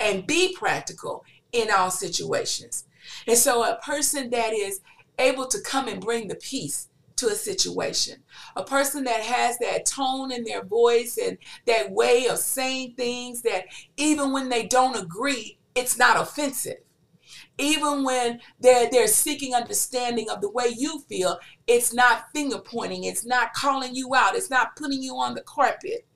and 0.01 0.27
be 0.27 0.57
practical 0.57 1.27
in 1.53 1.69
all 1.71 1.91
situations. 1.91 2.87
And 3.27 3.37
so, 3.37 3.63
a 3.63 3.79
person 3.83 4.31
that 4.31 4.55
is 4.55 4.81
able 5.19 5.47
to 5.47 5.61
come 5.61 5.89
and 5.89 6.01
bring 6.01 6.29
the 6.29 6.35
peace 6.37 6.89
to 7.17 7.29
a 7.29 7.35
situation. 7.35 8.23
A 8.57 8.63
person 8.63 9.05
that 9.05 9.21
has 9.21 9.59
that 9.59 9.87
tone 9.87 10.31
in 10.31 10.45
their 10.45 10.65
voice 10.65 11.19
and 11.19 11.39
that 11.67 11.91
way 11.91 12.27
of 12.29 12.39
saying 12.39 12.95
things 12.97 13.43
that 13.43 13.65
even 13.97 14.33
when 14.33 14.49
they 14.49 14.67
don't 14.67 15.03
agree, 15.03 15.59
it's 15.75 15.99
not 15.99 16.21
offensive. 16.21 16.79
Even 17.59 18.05
when 18.05 18.41
they're 18.61 18.89
they're 18.91 19.09
seeking 19.09 19.55
understanding 19.55 20.29
of 20.29 20.43
the 20.43 20.51
way 20.51 20.75
you 20.77 21.01
feel, 21.09 21.39
it's 21.67 21.93
not 21.93 22.27
finger 22.35 22.59
pointing, 22.59 23.05
it's 23.05 23.25
not 23.25 23.55
calling 23.55 23.95
you 23.95 24.15
out, 24.15 24.37
it's 24.37 24.51
not 24.51 24.77
putting 24.77 25.03
you 25.03 25.17
on 25.17 25.35
the 25.35 25.41
carpet. 25.43 26.07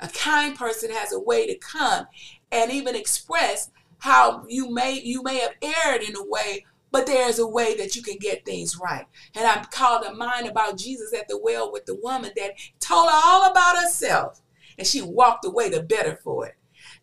A 0.00 0.08
kind 0.08 0.56
person 0.56 0.90
has 0.90 1.12
a 1.12 1.20
way 1.20 1.46
to 1.46 1.56
come 1.58 2.06
and 2.50 2.72
even 2.72 2.96
express 2.96 3.70
how 3.98 4.44
you 4.48 4.68
may 4.68 5.00
you 5.00 5.22
may 5.22 5.38
have 5.38 5.54
erred 5.62 6.02
in 6.02 6.16
a 6.16 6.26
way 6.26 6.64
but 6.92 7.06
there's 7.06 7.38
a 7.38 7.46
way 7.46 7.74
that 7.76 7.96
you 7.96 8.02
can 8.02 8.18
get 8.18 8.44
things 8.44 8.78
right. 8.78 9.06
And 9.34 9.46
I 9.46 9.64
called 9.64 10.04
to 10.04 10.14
mind 10.14 10.46
about 10.46 10.78
Jesus 10.78 11.12
at 11.14 11.26
the 11.26 11.38
well 11.38 11.72
with 11.72 11.86
the 11.86 11.96
woman 11.96 12.30
that 12.36 12.52
told 12.78 13.08
her 13.08 13.20
all 13.24 13.50
about 13.50 13.78
herself 13.78 14.42
and 14.78 14.86
she 14.86 15.02
walked 15.02 15.44
away 15.44 15.68
the 15.68 15.82
better 15.82 16.18
for 16.22 16.46
it. 16.46 16.56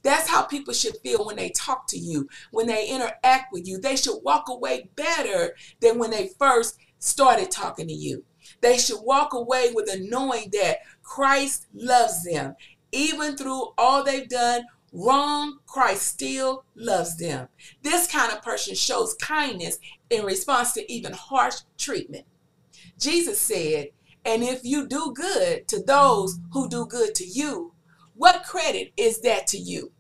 That's 0.04 0.30
how 0.30 0.44
people 0.44 0.74
should 0.74 0.98
feel 0.98 1.26
when 1.26 1.36
they 1.36 1.50
talk 1.50 1.88
to 1.88 1.98
you, 1.98 2.30
when 2.52 2.68
they 2.68 2.88
interact 2.88 3.52
with 3.52 3.68
you. 3.68 3.80
They 3.80 3.96
should 3.96 4.20
walk 4.24 4.48
away 4.48 4.90
better 4.96 5.56
than 5.82 5.98
when 5.98 6.12
they 6.12 6.30
first 6.40 6.78
started 7.00 7.52
talking 7.52 7.88
to 7.88 7.94
you. 7.94 8.24
They 8.62 8.78
should 8.78 9.02
walk 9.02 9.34
away 9.34 9.72
with 9.74 9.90
a 9.90 10.00
knowing 10.00 10.50
that 10.54 10.80
Christ 11.04 11.68
loves 11.74 12.24
them, 12.24 12.56
even 12.92 13.36
through 13.36 13.74
all 13.78 14.04
they've 14.04 14.28
done 14.28 14.64
wrong, 14.94 15.60
Christ 15.66 16.04
still 16.04 16.64
loves 16.76 17.18
them. 17.18 17.48
This 17.82 18.08
kind 18.08 18.32
of 18.32 18.42
person 18.42 18.76
shows 18.76 19.14
kindness 19.16 19.80
in 20.10 20.26
response 20.26 20.74
to 20.74 20.92
even 20.92 21.14
harsh 21.14 21.58
treatment. 21.78 22.26
Jesus 23.00 23.40
said, 23.40 23.90
And 24.26 24.44
if 24.44 24.64
you 24.64 24.88
do 24.88 25.14
good 25.16 25.68
to 25.70 25.82
those 25.82 26.40
who 26.52 26.70
do 26.70 26.86
good 26.86 27.16
to 27.16 27.26
you, 27.26 27.74
what 28.16 28.44
credit 28.44 28.92
is 28.98 29.22
that 29.22 29.48
to 29.48 29.58
you? 29.58 29.92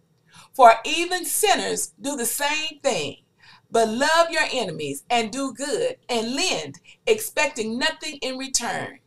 For 0.53 0.73
even 0.83 1.25
sinners 1.25 1.93
do 2.01 2.17
the 2.17 2.25
same 2.25 2.79
thing. 2.83 3.17
But 3.71 3.89
love 3.89 4.31
your 4.31 4.47
enemies 4.51 5.03
and 5.09 5.31
do 5.31 5.53
good 5.53 5.97
and 6.09 6.35
lend, 6.35 6.79
expecting 7.05 7.77
nothing 7.77 8.17
in 8.17 8.37
return. 8.37 8.99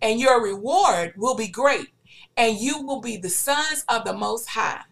And 0.00 0.18
your 0.18 0.42
reward 0.42 1.12
will 1.16 1.36
be 1.36 1.48
great, 1.48 1.88
and 2.34 2.58
you 2.58 2.80
will 2.80 3.02
be 3.02 3.18
the 3.18 3.28
sons 3.28 3.84
of 3.88 4.04
the 4.04 4.14
Most 4.14 4.48
High 4.48 4.84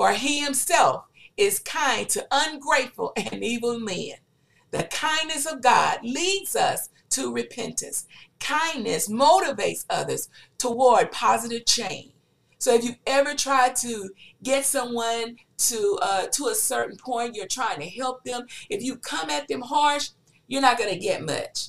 for 0.00 0.12
he 0.12 0.40
himself 0.40 1.04
is 1.36 1.58
kind 1.58 2.08
to 2.08 2.26
ungrateful 2.32 3.12
and 3.18 3.44
evil 3.44 3.78
men. 3.78 4.14
The 4.70 4.84
kindness 4.84 5.44
of 5.44 5.60
God 5.60 5.98
leads 6.02 6.56
us 6.56 6.88
to 7.10 7.34
repentance. 7.34 8.06
Kindness 8.38 9.10
motivates 9.10 9.84
others 9.90 10.30
toward 10.56 11.12
positive 11.12 11.66
change. 11.66 12.12
So 12.56 12.72
if 12.72 12.82
you 12.82 12.94
ever 13.06 13.34
try 13.34 13.74
to 13.82 14.08
get 14.42 14.64
someone 14.64 15.36
to 15.68 15.98
uh, 16.00 16.26
to 16.28 16.46
a 16.46 16.54
certain 16.54 16.96
point, 16.96 17.34
you're 17.34 17.46
trying 17.46 17.80
to 17.80 17.88
help 17.90 18.24
them. 18.24 18.46
If 18.70 18.82
you 18.82 18.96
come 18.96 19.28
at 19.28 19.48
them 19.48 19.60
harsh, 19.60 20.12
you're 20.48 20.62
not 20.62 20.78
going 20.78 20.94
to 20.94 20.98
get 20.98 21.22
much. 21.22 21.66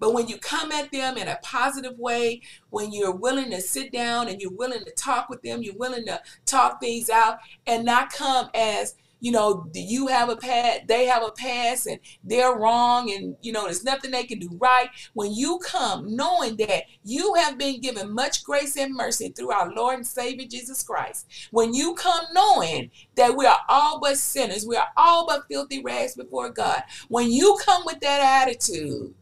But 0.00 0.14
when 0.14 0.26
you 0.26 0.38
come 0.38 0.72
at 0.72 0.90
them 0.90 1.16
in 1.16 1.28
a 1.28 1.38
positive 1.42 1.98
way, 1.98 2.40
when 2.70 2.92
you're 2.92 3.14
willing 3.14 3.50
to 3.50 3.60
sit 3.60 3.92
down 3.92 4.28
and 4.28 4.40
you're 4.40 4.50
willing 4.50 4.84
to 4.84 4.90
talk 4.92 5.28
with 5.28 5.42
them, 5.42 5.62
you're 5.62 5.76
willing 5.76 6.06
to 6.06 6.20
talk 6.46 6.80
things 6.80 7.08
out 7.08 7.38
and 7.66 7.84
not 7.84 8.10
come 8.12 8.50
as 8.54 8.96
you 9.20 9.30
know, 9.30 9.68
do 9.72 9.80
you 9.80 10.06
have 10.06 10.28
a 10.30 10.36
past, 10.36 10.86
they 10.88 11.04
have 11.06 11.22
a 11.22 11.30
past, 11.30 11.86
and 11.86 12.00
they're 12.24 12.56
wrong, 12.56 13.12
and 13.12 13.36
you 13.42 13.52
know, 13.52 13.64
there's 13.64 13.84
nothing 13.84 14.10
they 14.10 14.24
can 14.24 14.38
do 14.38 14.48
right. 14.58 14.88
When 15.12 15.32
you 15.32 15.60
come 15.64 16.16
knowing 16.16 16.56
that 16.56 16.84
you 17.04 17.34
have 17.34 17.58
been 17.58 17.80
given 17.80 18.12
much 18.12 18.44
grace 18.44 18.76
and 18.76 18.94
mercy 18.94 19.28
through 19.28 19.52
our 19.52 19.72
Lord 19.72 19.96
and 19.96 20.06
Savior 20.06 20.46
Jesus 20.48 20.82
Christ, 20.82 21.26
when 21.50 21.74
you 21.74 21.94
come 21.94 22.24
knowing 22.32 22.90
that 23.16 23.36
we 23.36 23.46
are 23.46 23.60
all 23.68 24.00
but 24.00 24.16
sinners, 24.16 24.66
we 24.66 24.76
are 24.76 24.88
all 24.96 25.26
but 25.26 25.46
filthy 25.48 25.82
rags 25.82 26.16
before 26.16 26.50
God, 26.50 26.82
when 27.08 27.30
you 27.30 27.58
come 27.64 27.82
with 27.84 28.00
that 28.00 28.46
attitude, 28.48 29.14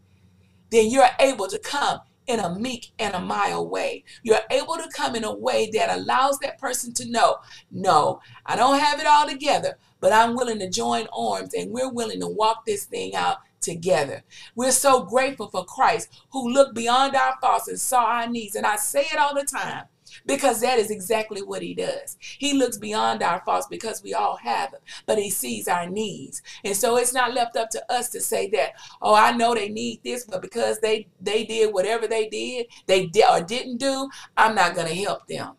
then 0.70 0.90
you're 0.90 1.08
able 1.18 1.48
to 1.48 1.58
come 1.58 2.00
in 2.26 2.40
a 2.40 2.54
meek 2.54 2.92
and 2.98 3.14
a 3.14 3.20
mild 3.20 3.70
way. 3.70 4.04
You're 4.22 4.40
able 4.50 4.76
to 4.76 4.88
come 4.94 5.16
in 5.16 5.24
a 5.24 5.34
way 5.34 5.70
that 5.72 5.98
allows 5.98 6.38
that 6.40 6.58
person 6.58 6.92
to 6.94 7.10
know, 7.10 7.38
no, 7.70 8.20
I 8.44 8.54
don't 8.54 8.78
have 8.78 9.00
it 9.00 9.06
all 9.06 9.26
together, 9.26 9.78
but 10.00 10.12
I'm 10.12 10.36
willing 10.36 10.58
to 10.58 10.68
join 10.68 11.08
arms 11.12 11.54
and 11.54 11.72
we're 11.72 11.90
willing 11.90 12.20
to 12.20 12.28
walk 12.28 12.66
this 12.66 12.84
thing 12.84 13.14
out 13.14 13.38
together. 13.60 14.22
We're 14.54 14.72
so 14.72 15.04
grateful 15.04 15.48
for 15.48 15.64
Christ 15.64 16.08
who 16.30 16.52
looked 16.52 16.74
beyond 16.74 17.16
our 17.16 17.36
faults 17.40 17.68
and 17.68 17.80
saw 17.80 18.04
our 18.04 18.28
needs. 18.28 18.54
And 18.54 18.66
I 18.66 18.76
say 18.76 19.06
it 19.10 19.18
all 19.18 19.34
the 19.34 19.44
time 19.44 19.84
because 20.26 20.60
that 20.60 20.78
is 20.78 20.90
exactly 20.90 21.42
what 21.42 21.62
he 21.62 21.74
does. 21.74 22.16
He 22.20 22.52
looks 22.54 22.76
beyond 22.76 23.22
our 23.22 23.42
faults 23.44 23.66
because 23.70 24.02
we 24.02 24.14
all 24.14 24.36
have 24.36 24.72
them, 24.72 24.80
but 25.06 25.18
he 25.18 25.30
sees 25.30 25.68
our 25.68 25.88
needs. 25.88 26.42
And 26.64 26.76
so 26.76 26.96
it's 26.96 27.14
not 27.14 27.34
left 27.34 27.56
up 27.56 27.70
to 27.70 27.92
us 27.92 28.08
to 28.10 28.20
say 28.20 28.48
that, 28.50 28.72
oh, 29.02 29.14
I 29.14 29.32
know 29.32 29.54
they 29.54 29.68
need 29.68 30.02
this, 30.02 30.24
but 30.24 30.42
because 30.42 30.80
they 30.80 31.08
they 31.20 31.44
did 31.44 31.72
whatever 31.72 32.06
they 32.06 32.28
did, 32.28 32.66
they 32.86 33.06
did 33.06 33.24
or 33.28 33.42
didn't 33.42 33.78
do, 33.78 34.08
I'm 34.36 34.54
not 34.54 34.74
going 34.74 34.88
to 34.88 34.94
help 34.94 35.26
them. 35.26 35.54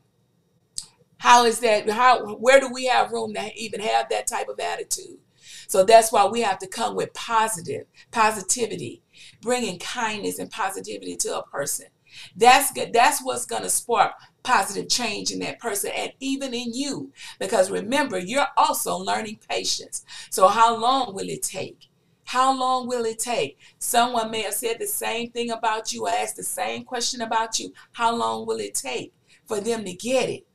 How 1.18 1.46
is 1.46 1.60
that 1.60 1.90
how 1.90 2.36
where 2.36 2.60
do 2.60 2.70
we 2.74 2.86
have 2.86 3.12
room 3.12 3.34
to 3.34 3.52
even 3.56 3.82
have 3.82 4.10
that 4.10 4.28
type 4.28 4.48
of 4.48 4.60
attitude? 4.60 5.20
So 5.68 5.84
that's 5.84 6.12
why 6.12 6.26
we 6.26 6.42
have 6.42 6.60
to 6.60 6.68
come 6.68 6.96
with 6.96 7.14
positive 7.14 7.86
positivity, 8.12 9.04
bringing 9.42 9.80
kindness 9.80 10.40
and 10.40 10.50
positivity 10.50 11.16
to 11.18 11.38
a 11.38 11.44
person. 11.44 11.88
That's 12.36 12.72
good. 12.72 12.94
That's 12.94 13.24
what's 13.24 13.46
going 13.46 13.64
to 13.64 13.70
spark 13.70 14.14
positive 14.44 14.90
change 14.90 15.32
in 15.32 15.40
that 15.40 15.60
person 15.60 15.92
and 15.96 16.14
even 16.20 16.54
in 16.54 16.74
you. 16.74 17.12
Because 17.40 17.70
remember, 17.72 18.18
you're 18.18 18.48
also 18.58 18.96
learning 18.98 19.40
patience. 19.50 20.04
So, 20.30 20.48
how 20.48 20.76
long 20.78 21.14
will 21.14 21.30
it 21.30 21.44
take? 21.44 21.90
How 22.26 22.56
long 22.58 22.88
will 22.88 23.06
it 23.06 23.20
take? 23.20 23.58
Someone 23.80 24.30
may 24.30 24.44
have 24.44 24.54
said 24.54 24.78
the 24.80 24.86
same 24.86 25.32
thing 25.32 25.50
about 25.50 25.92
you, 25.94 26.08
asked 26.08 26.36
the 26.36 26.44
same 26.44 26.84
question 26.84 27.22
about 27.22 27.60
you. 27.60 27.74
How 27.94 28.16
long 28.16 28.46
will 28.46 28.60
it 28.60 28.76
take 28.76 29.14
for 29.48 29.60
them 29.60 29.84
to 29.86 29.94
get 29.94 30.30
it? 30.30 30.46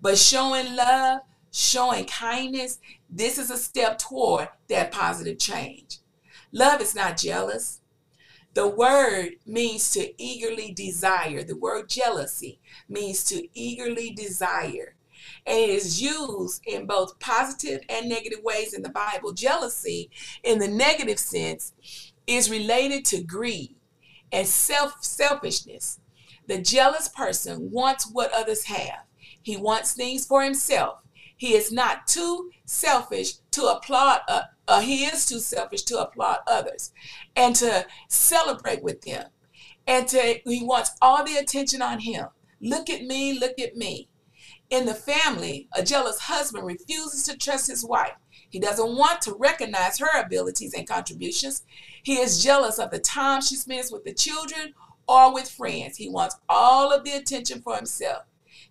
But 0.00 0.16
showing 0.16 0.76
love, 0.76 1.22
showing 1.50 2.04
kindness, 2.04 2.78
this 3.10 3.36
is 3.36 3.50
a 3.50 3.56
step 3.56 3.98
toward 3.98 4.48
that 4.68 4.92
positive 4.92 5.38
change. 5.38 5.98
Love 6.52 6.80
is 6.80 6.94
not 6.94 7.16
jealous. 7.16 7.77
The 8.58 8.66
word 8.66 9.36
means 9.46 9.92
to 9.92 10.20
eagerly 10.20 10.72
desire. 10.72 11.44
The 11.44 11.54
word 11.56 11.88
jealousy 11.88 12.58
means 12.88 13.22
to 13.26 13.46
eagerly 13.54 14.10
desire. 14.10 14.96
And 15.46 15.58
it 15.58 15.70
is 15.70 16.02
used 16.02 16.62
in 16.66 16.84
both 16.84 17.20
positive 17.20 17.82
and 17.88 18.08
negative 18.08 18.40
ways 18.42 18.74
in 18.74 18.82
the 18.82 18.88
Bible. 18.88 19.32
Jealousy, 19.32 20.10
in 20.42 20.58
the 20.58 20.66
negative 20.66 21.20
sense, 21.20 21.72
is 22.26 22.50
related 22.50 23.04
to 23.04 23.22
greed 23.22 23.76
and 24.32 24.44
self 24.44 25.04
selfishness. 25.04 26.00
The 26.48 26.60
jealous 26.60 27.06
person 27.06 27.70
wants 27.70 28.10
what 28.10 28.32
others 28.32 28.64
have. 28.64 29.04
He 29.40 29.56
wants 29.56 29.92
things 29.92 30.26
for 30.26 30.42
himself. 30.42 30.98
He 31.38 31.54
is 31.54 31.72
not 31.72 32.06
too 32.06 32.50
selfish 32.66 33.34
to 33.52 33.64
applaud 33.66 34.20
uh, 34.28 34.42
uh, 34.66 34.80
he 34.80 35.06
is 35.06 35.24
too 35.24 35.38
selfish 35.38 35.82
to 35.84 35.98
applaud 35.98 36.40
others 36.46 36.92
and 37.34 37.56
to 37.56 37.86
celebrate 38.08 38.82
with 38.82 39.00
them. 39.02 39.28
And 39.86 40.06
to 40.08 40.40
he 40.44 40.62
wants 40.62 40.90
all 41.00 41.24
the 41.24 41.36
attention 41.36 41.80
on 41.80 42.00
him. 42.00 42.26
Look 42.60 42.90
at 42.90 43.04
me, 43.04 43.38
look 43.38 43.58
at 43.58 43.76
me. 43.76 44.08
In 44.68 44.84
the 44.84 44.94
family, 44.94 45.68
a 45.72 45.82
jealous 45.82 46.18
husband 46.18 46.66
refuses 46.66 47.22
to 47.24 47.38
trust 47.38 47.68
his 47.68 47.84
wife. 47.84 48.12
He 48.50 48.58
doesn't 48.58 48.96
want 48.96 49.22
to 49.22 49.34
recognize 49.38 49.98
her 49.98 50.20
abilities 50.20 50.74
and 50.74 50.86
contributions. 50.86 51.62
He 52.02 52.16
is 52.16 52.42
jealous 52.42 52.78
of 52.78 52.90
the 52.90 52.98
time 52.98 53.40
she 53.40 53.56
spends 53.56 53.90
with 53.90 54.04
the 54.04 54.12
children 54.12 54.74
or 55.06 55.32
with 55.32 55.48
friends. 55.48 55.96
He 55.96 56.08
wants 56.08 56.36
all 56.48 56.92
of 56.92 57.04
the 57.04 57.12
attention 57.12 57.62
for 57.62 57.76
himself. 57.76 58.24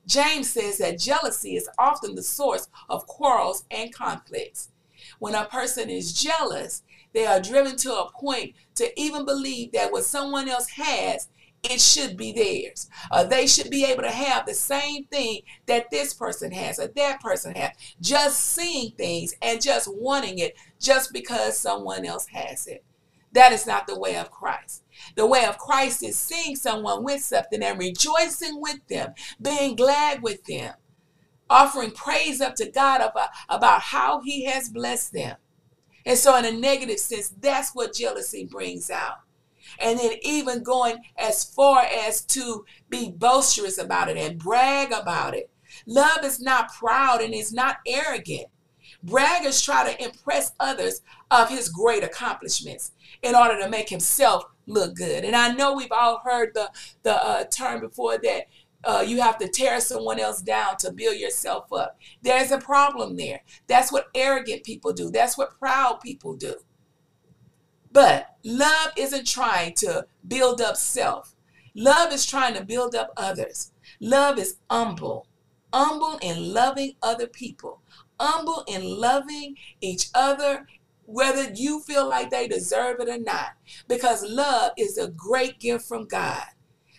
James 0.08 0.50
says 0.50 0.78
that 0.78 0.98
jealousy 0.98 1.56
is 1.56 1.70
often 1.78 2.16
the 2.16 2.24
source 2.24 2.70
of 2.90 3.06
quarrels 3.06 3.66
and 3.70 3.94
conflicts. 3.94 4.70
When 5.20 5.36
a 5.36 5.46
person 5.46 5.90
is 5.90 6.14
jealous, 6.14 6.84
they 7.14 7.26
are 7.26 7.42
driven 7.42 7.76
to 7.78 7.94
a 7.94 8.12
point 8.12 8.56
to 8.76 9.00
even 9.00 9.26
believe 9.26 9.74
that 9.74 9.92
what 9.92 10.06
someone 10.06 10.48
else 10.48 10.70
has, 10.70 11.28
it 11.64 11.82
should 11.82 12.16
be 12.16 12.32
theirs. 12.32 12.90
Or 13.12 13.26
they 13.26 13.48
should 13.48 13.70
be 13.70 13.84
able 13.86 14.04
to 14.04 14.12
have 14.12 14.46
the 14.46 14.54
same 14.54 15.06
thing 15.06 15.42
that 15.66 15.92
this 15.92 16.14
person 16.14 16.52
has 16.52 16.80
or 16.80 16.88
that 16.88 17.20
person 17.20 17.56
has. 17.56 17.72
Just 18.00 18.40
seeing 18.40 18.92
things 18.92 19.34
and 19.42 19.62
just 19.62 19.88
wanting 19.94 20.40
it 20.40 20.56
just 20.80 21.12
because 21.12 21.58
someone 21.58 22.06
else 22.06 22.28
has 22.28 22.68
it. 22.68 22.84
That 23.34 23.52
is 23.52 23.68
not 23.68 23.88
the 23.88 24.00
way 24.00 24.16
of 24.16 24.32
Christ. 24.32 24.84
The 25.16 25.28
way 25.28 25.46
of 25.46 25.58
Christ 25.58 26.04
is 26.04 26.18
seeing 26.18 26.56
someone 26.56 27.04
with 27.04 27.22
something 27.22 27.64
and 27.64 27.80
rejoicing 27.80 28.62
with 28.62 28.86
them, 28.88 29.14
being 29.42 29.76
glad 29.76 30.22
with 30.22 30.44
them 30.46 30.74
offering 31.50 31.92
praise 31.92 32.42
up 32.42 32.56
to 32.56 32.70
God 32.70 33.02
about, 33.02 33.16
uh, 33.16 33.28
about 33.50 33.82
how 33.82 34.22
He 34.22 34.46
has 34.46 34.70
blessed 34.70 35.14
them. 35.14 35.38
And 36.06 36.18
so, 36.18 36.36
in 36.38 36.46
a 36.46 36.52
negative 36.52 37.00
sense, 37.00 37.30
that's 37.30 37.72
what 37.72 37.94
jealousy 37.94 38.46
brings 38.46 38.90
out. 38.90 39.20
And 39.80 40.00
then, 40.00 40.14
even 40.22 40.64
going 40.64 40.98
as 41.18 41.44
far 41.44 41.82
as 41.82 42.22
to 42.26 42.66
be 42.90 43.12
boisterous 43.12 43.78
about 43.78 44.10
it 44.10 44.18
and 44.18 44.40
brag 44.40 44.92
about 44.92 45.36
it. 45.36 45.50
Love 45.86 46.24
is 46.24 46.40
not 46.40 46.74
proud 46.74 47.22
and 47.22 47.34
is 47.34 47.52
not 47.52 47.78
arrogant. 47.86 48.48
Braggers 49.06 49.64
try 49.64 49.92
to 49.92 50.04
impress 50.04 50.54
others 50.60 51.02
of 51.30 51.50
his 51.50 51.70
great 51.70 52.04
accomplishments 52.04 52.94
in 53.22 53.36
order 53.36 53.60
to 53.60 53.70
make 53.70 53.90
himself 53.90 54.46
look 54.68 54.96
good. 54.96 55.24
And 55.24 55.36
I 55.36 55.54
know 55.54 55.74
we've 55.74 55.92
all 55.92 56.22
heard 56.24 56.54
the 56.54 56.72
the 57.04 57.16
uh, 57.16 57.44
term 57.46 57.82
before 57.82 58.18
that 58.20 58.46
uh, 58.84 59.04
you 59.06 59.22
have 59.22 59.38
to 59.40 59.48
tear 59.48 59.82
someone 59.82 60.20
else 60.20 60.42
down 60.42 60.78
to 60.78 60.92
build 60.92 61.18
yourself 61.18 61.72
up. 61.74 61.98
There's 62.22 62.52
a 62.52 62.60
problem 62.60 63.18
there. 63.18 63.42
That's 63.68 63.92
what 63.92 64.08
arrogant 64.14 64.64
people 64.64 64.94
do. 64.94 65.10
That's 65.10 65.38
what 65.38 65.58
proud 65.58 66.00
people 66.02 66.36
do. 66.36 66.56
But 67.92 68.36
love 68.44 68.92
isn't 68.96 69.28
trying 69.28 69.74
to 69.76 70.06
build 70.28 70.62
up 70.62 70.78
self. 70.78 71.36
Love 71.76 72.14
is 72.14 72.26
trying 72.26 72.54
to 72.54 72.64
build 72.64 72.96
up 72.96 73.12
others. 73.18 73.72
Love 74.00 74.38
is 74.38 74.58
humble, 74.70 75.28
humble 75.74 76.18
in 76.22 76.54
loving 76.54 76.94
other 77.02 77.28
people, 77.28 77.82
humble 78.20 78.64
in 78.68 79.00
loving 79.00 79.56
each 79.82 80.10
other, 80.14 80.68
whether 81.08 81.52
you 81.54 81.80
feel 81.82 82.08
like 82.08 82.30
they 82.30 82.48
deserve 82.48 83.00
it 83.00 83.10
or 83.10 83.18
not, 83.18 83.52
because 83.88 84.24
love 84.24 84.72
is 84.78 84.98
a 84.98 85.10
great 85.10 85.60
gift 85.60 85.88
from 85.88 86.06
God. 86.06 86.44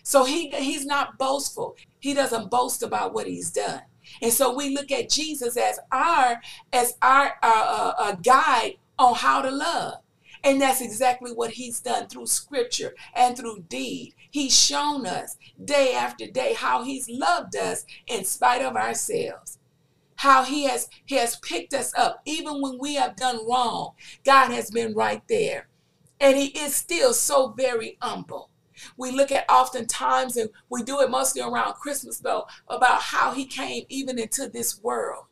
So 0.03 0.25
he, 0.25 0.49
he's 0.49 0.87
not 0.87 1.19
boastful. 1.19 1.77
He 2.01 2.15
doesn't 2.15 2.51
boast 2.51 2.83
about 2.83 3.13
what 3.13 3.27
he's 3.27 3.51
done. 3.51 3.83
And 4.23 4.33
so 4.33 4.55
we 4.55 4.75
look 4.75 4.91
at 4.91 5.11
Jesus 5.11 5.59
as 5.59 5.79
our 5.93 6.41
as 6.73 6.95
our 7.03 7.35
uh, 7.43 7.93
uh, 7.99 8.13
guide 8.15 8.77
on 8.99 9.15
how 9.15 9.43
to 9.43 9.51
love. 9.51 9.97
And 10.43 10.61
that's 10.61 10.81
exactly 10.81 11.33
what 11.33 11.51
he's 11.51 11.81
done 11.81 12.09
through 12.09 12.27
scripture 12.27 12.95
and 13.15 13.37
through 13.37 13.65
deed. 13.69 14.15
He's 14.31 14.59
shown 14.59 15.05
us 15.05 15.37
day 15.63 15.95
after 15.95 16.27
day 16.27 16.55
how 16.55 16.85
he's 16.85 17.11
loved 17.11 17.55
us 17.57 17.85
in 18.07 18.25
spite 18.25 18.63
of 18.63 18.77
ourselves. 18.77 19.58
How 20.19 20.43
he 20.43 20.65
has 20.65 20.89
he 21.07 21.17
has 21.17 21.37
picked 21.37 21.73
us 21.73 21.93
up 21.97 22.23
even 22.25 22.61
when 22.61 22.79
we 22.79 22.95
have 22.95 23.17
done 23.17 23.49
wrong. 23.49 23.93
God 24.25 24.51
has 24.51 24.71
been 24.71 24.95
right 24.95 25.23
there. 25.29 25.69
And 26.21 26.37
he 26.37 26.47
is 26.47 26.75
still 26.75 27.15
so 27.15 27.55
very 27.57 27.97
humble. 28.03 28.51
We 28.97 29.11
look 29.11 29.31
at 29.33 29.49
oftentimes, 29.49 30.37
and 30.37 30.51
we 30.69 30.83
do 30.83 31.01
it 31.01 31.11
mostly 31.11 31.41
around 31.43 31.75
Christmas 31.75 32.19
though, 32.19 32.47
about 32.69 33.03
how 33.03 33.33
he 33.33 33.45
came 33.45 33.85
even 33.89 34.19
into 34.19 34.49
this 34.49 34.83
world. 34.83 35.27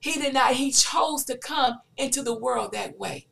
He 0.00 0.20
did 0.20 0.34
not, 0.34 0.52
he 0.52 0.70
chose 0.70 1.24
to 1.24 1.38
come 1.38 1.80
into 1.96 2.22
the 2.22 2.38
world 2.38 2.72
that 2.72 2.98
way. 2.98 3.26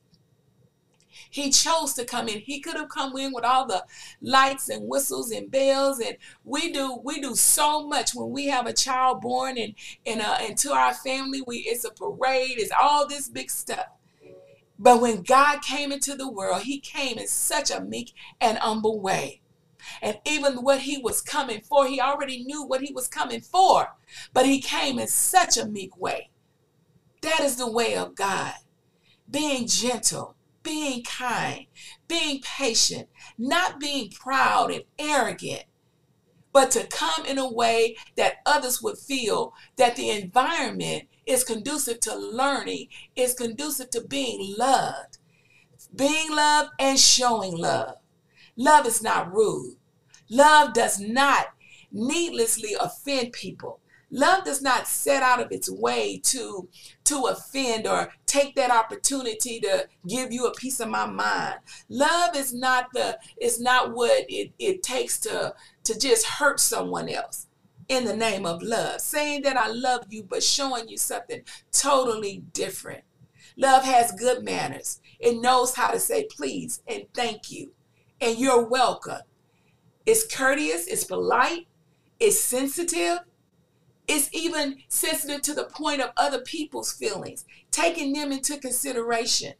He 1.32 1.50
chose 1.50 1.94
to 1.94 2.04
come 2.04 2.28
in. 2.28 2.40
He 2.40 2.60
could 2.60 2.76
have 2.76 2.90
come 2.90 3.16
in 3.16 3.32
with 3.32 3.42
all 3.42 3.66
the 3.66 3.86
lights 4.20 4.68
and 4.68 4.86
whistles 4.86 5.30
and 5.30 5.50
bells, 5.50 5.98
and 5.98 6.18
we 6.44 6.70
do 6.70 7.00
we 7.02 7.22
do 7.22 7.34
so 7.34 7.88
much 7.88 8.14
when 8.14 8.28
we 8.28 8.48
have 8.48 8.66
a 8.66 8.74
child 8.74 9.22
born 9.22 9.56
and 9.56 9.72
and 10.04 10.20
uh, 10.20 10.36
into 10.46 10.72
our 10.72 10.92
family. 10.92 11.42
We 11.46 11.60
it's 11.60 11.84
a 11.84 11.90
parade. 11.90 12.58
It's 12.58 12.70
all 12.78 13.08
this 13.08 13.30
big 13.30 13.50
stuff. 13.50 13.86
But 14.78 15.00
when 15.00 15.22
God 15.22 15.62
came 15.62 15.90
into 15.90 16.14
the 16.16 16.30
world, 16.30 16.64
He 16.64 16.78
came 16.78 17.16
in 17.16 17.26
such 17.26 17.70
a 17.70 17.80
meek 17.80 18.12
and 18.38 18.58
humble 18.58 19.00
way. 19.00 19.40
And 20.02 20.18
even 20.26 20.56
what 20.56 20.80
he 20.80 20.98
was 20.98 21.22
coming 21.22 21.62
for, 21.62 21.88
he 21.88 22.00
already 22.00 22.44
knew 22.44 22.62
what 22.62 22.82
he 22.82 22.92
was 22.92 23.08
coming 23.08 23.40
for, 23.40 23.88
but 24.32 24.46
he 24.46 24.60
came 24.60 25.00
in 25.00 25.08
such 25.08 25.56
a 25.56 25.66
meek 25.66 25.96
way. 25.96 26.30
That 27.22 27.40
is 27.40 27.56
the 27.56 27.70
way 27.70 27.96
of 27.96 28.14
God. 28.14 28.54
Being 29.28 29.66
gentle, 29.66 30.36
being 30.62 31.02
kind, 31.02 31.66
being 32.08 32.40
patient, 32.42 33.08
not 33.38 33.80
being 33.80 34.10
proud 34.10 34.70
and 34.70 34.84
arrogant, 34.98 35.64
but 36.52 36.70
to 36.72 36.86
come 36.86 37.24
in 37.26 37.38
a 37.38 37.50
way 37.50 37.96
that 38.16 38.36
others 38.44 38.82
would 38.82 38.98
feel 38.98 39.54
that 39.76 39.96
the 39.96 40.10
environment 40.10 41.04
is 41.26 41.44
conducive 41.44 42.00
to 42.00 42.14
learning, 42.16 42.88
is 43.16 43.34
conducive 43.34 43.90
to 43.90 44.02
being 44.02 44.54
loved. 44.58 45.18
Being 45.94 46.34
loved 46.34 46.70
and 46.78 46.98
showing 46.98 47.56
love. 47.56 47.96
Love 48.56 48.86
is 48.86 49.02
not 49.02 49.32
rude. 49.32 49.76
Love 50.30 50.72
does 50.72 51.00
not 51.00 51.48
needlessly 51.90 52.74
offend 52.78 53.32
people. 53.32 53.80
Love 54.14 54.44
does 54.44 54.60
not 54.60 54.86
set 54.86 55.22
out 55.22 55.40
of 55.40 55.50
its 55.50 55.70
way 55.70 56.18
to 56.18 56.68
to 57.04 57.24
offend 57.24 57.86
or 57.86 58.12
take 58.26 58.54
that 58.54 58.70
opportunity 58.70 59.58
to 59.58 59.88
give 60.06 60.30
you 60.30 60.46
a 60.46 60.52
piece 60.52 60.80
of 60.80 60.88
my 60.88 61.06
mind. 61.06 61.56
Love 61.88 62.36
is 62.36 62.52
not 62.52 62.88
the 62.92 63.18
is 63.40 63.58
not 63.58 63.94
what 63.94 64.26
it, 64.28 64.52
it 64.58 64.82
takes 64.82 65.18
to 65.18 65.54
to 65.84 65.98
just 65.98 66.26
hurt 66.26 66.60
someone 66.60 67.08
else 67.08 67.46
in 67.88 68.04
the 68.04 68.14
name 68.14 68.44
of 68.44 68.62
love. 68.62 69.00
Saying 69.00 69.42
that 69.42 69.56
I 69.56 69.68
love 69.68 70.04
you 70.10 70.22
but 70.22 70.42
showing 70.42 70.88
you 70.88 70.98
something 70.98 71.42
totally 71.72 72.44
different. 72.52 73.04
Love 73.56 73.82
has 73.84 74.12
good 74.12 74.44
manners. 74.44 75.00
It 75.18 75.40
knows 75.40 75.74
how 75.74 75.90
to 75.90 75.98
say 75.98 76.26
please 76.30 76.82
and 76.86 77.04
thank 77.14 77.50
you 77.50 77.72
and 78.20 78.38
you're 78.38 78.68
welcome. 78.68 79.22
It's 80.04 80.26
courteous, 80.26 80.86
it's 80.86 81.04
polite, 81.04 81.66
it's 82.20 82.38
sensitive, 82.38 83.20
it's 84.12 84.28
even 84.32 84.76
sensitive 84.88 85.40
to 85.42 85.54
the 85.54 85.64
point 85.64 86.02
of 86.02 86.10
other 86.16 86.40
people's 86.40 86.92
feelings, 86.92 87.46
taking 87.70 88.12
them 88.12 88.30
into 88.30 88.58
consideration, 88.58 89.54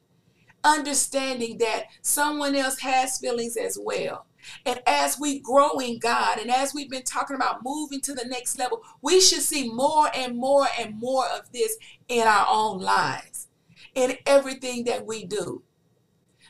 understanding 0.62 1.56
that 1.58 1.84
someone 2.02 2.54
else 2.54 2.78
has 2.80 3.18
feelings 3.18 3.56
as 3.56 3.78
well. 3.80 4.26
And 4.66 4.82
as 4.86 5.18
we 5.18 5.38
grow 5.38 5.78
in 5.78 5.98
God, 5.98 6.38
and 6.38 6.50
as 6.50 6.74
we've 6.74 6.90
been 6.90 7.04
talking 7.04 7.36
about 7.36 7.64
moving 7.64 8.00
to 8.02 8.12
the 8.12 8.26
next 8.26 8.58
level, 8.58 8.82
we 9.00 9.20
should 9.20 9.40
see 9.42 9.72
more 9.72 10.08
and 10.14 10.36
more 10.36 10.66
and 10.78 10.98
more 10.98 11.24
of 11.28 11.50
this 11.52 11.76
in 12.08 12.26
our 12.26 12.46
own 12.48 12.78
lives, 12.78 13.48
in 13.94 14.18
everything 14.26 14.84
that 14.84 15.06
we 15.06 15.24
do. 15.24 15.62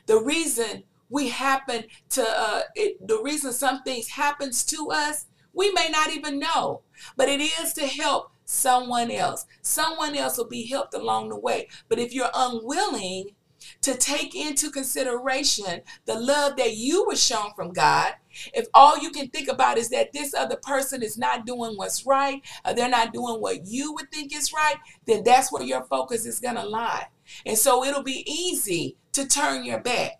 The 0.07 0.19
reason 0.19 0.83
we 1.09 1.29
happen 1.29 1.85
to, 2.09 2.25
uh, 2.27 2.61
it, 2.75 3.07
the 3.07 3.21
reason 3.21 3.53
some 3.53 3.83
things 3.83 4.09
happens 4.09 4.65
to 4.65 4.89
us 4.91 5.27
we 5.53 5.71
may 5.71 5.89
not 5.89 6.11
even 6.11 6.39
know, 6.39 6.81
but 7.15 7.29
it 7.29 7.41
is 7.41 7.73
to 7.73 7.87
help 7.87 8.31
someone 8.45 9.11
else. 9.11 9.45
Someone 9.61 10.15
else 10.15 10.37
will 10.37 10.47
be 10.47 10.67
helped 10.67 10.93
along 10.93 11.29
the 11.29 11.39
way. 11.39 11.67
But 11.87 11.99
if 11.99 12.13
you're 12.13 12.31
unwilling 12.33 13.31
to 13.81 13.95
take 13.95 14.35
into 14.35 14.69
consideration 14.69 15.81
the 16.05 16.19
love 16.19 16.57
that 16.57 16.75
you 16.75 17.05
were 17.07 17.15
shown 17.15 17.53
from 17.55 17.71
God, 17.71 18.13
if 18.53 18.65
all 18.73 18.97
you 18.97 19.09
can 19.11 19.29
think 19.29 19.47
about 19.47 19.77
is 19.77 19.89
that 19.89 20.11
this 20.11 20.33
other 20.33 20.57
person 20.57 21.01
is 21.01 21.17
not 21.17 21.45
doing 21.45 21.75
what's 21.75 22.05
right, 22.05 22.41
or 22.65 22.73
they're 22.73 22.89
not 22.89 23.13
doing 23.13 23.35
what 23.39 23.65
you 23.65 23.93
would 23.93 24.11
think 24.11 24.35
is 24.35 24.51
right, 24.51 24.75
then 25.05 25.23
that's 25.23 25.51
where 25.51 25.63
your 25.63 25.83
focus 25.85 26.25
is 26.25 26.39
going 26.39 26.55
to 26.55 26.67
lie. 26.67 27.07
And 27.45 27.57
so 27.57 27.83
it'll 27.85 28.03
be 28.03 28.29
easy 28.29 28.97
to 29.13 29.27
turn 29.27 29.63
your 29.63 29.79
back, 29.79 30.19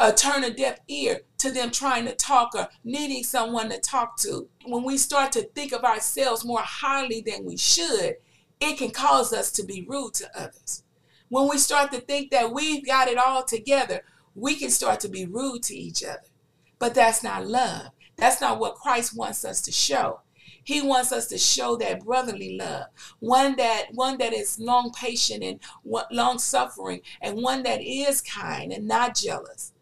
or 0.00 0.12
turn 0.12 0.44
a 0.44 0.50
deaf 0.50 0.78
ear 0.88 1.20
to 1.38 1.50
them 1.50 1.70
trying 1.70 2.06
to 2.06 2.14
talk 2.14 2.54
or 2.54 2.68
needing 2.84 3.22
someone 3.22 3.68
to 3.68 3.78
talk 3.78 4.16
to. 4.18 4.48
When 4.64 4.82
we 4.82 4.96
start 4.96 5.32
to 5.32 5.42
think 5.42 5.72
of 5.72 5.84
ourselves 5.84 6.44
more 6.44 6.62
highly 6.62 7.20
than 7.20 7.44
we 7.44 7.58
should, 7.58 8.16
it 8.60 8.78
can 8.78 8.90
cause 8.90 9.32
us 9.32 9.52
to 9.52 9.64
be 9.64 9.86
rude 9.86 10.14
to 10.14 10.38
others. 10.38 10.84
When 11.28 11.48
we 11.48 11.58
start 11.58 11.92
to 11.92 12.00
think 12.00 12.30
that 12.30 12.52
we've 12.52 12.84
got 12.84 13.08
it 13.08 13.18
all 13.18 13.44
together, 13.44 14.02
we 14.34 14.56
can 14.56 14.70
start 14.70 15.00
to 15.00 15.08
be 15.08 15.26
rude 15.26 15.62
to 15.64 15.76
each 15.76 16.02
other. 16.02 16.28
But 16.78 16.94
that's 16.94 17.22
not 17.22 17.46
love. 17.46 17.90
That's 18.16 18.40
not 18.40 18.58
what 18.58 18.76
Christ 18.76 19.16
wants 19.16 19.44
us 19.44 19.60
to 19.62 19.72
show. 19.72 20.20
He 20.64 20.82
wants 20.82 21.12
us 21.12 21.26
to 21.28 21.38
show 21.38 21.76
that 21.76 22.04
brotherly 22.04 22.56
love, 22.56 22.86
one 23.18 23.56
that 23.56 23.86
one 23.92 24.18
that 24.18 24.32
is 24.32 24.58
long 24.58 24.92
patient 24.92 25.42
and 25.42 25.58
long 26.10 26.38
suffering, 26.38 27.00
and 27.20 27.42
one 27.42 27.62
that 27.62 27.80
is 27.82 28.20
kind 28.20 28.72
and 28.72 28.86
not 28.86 29.16
jealous. 29.16 29.72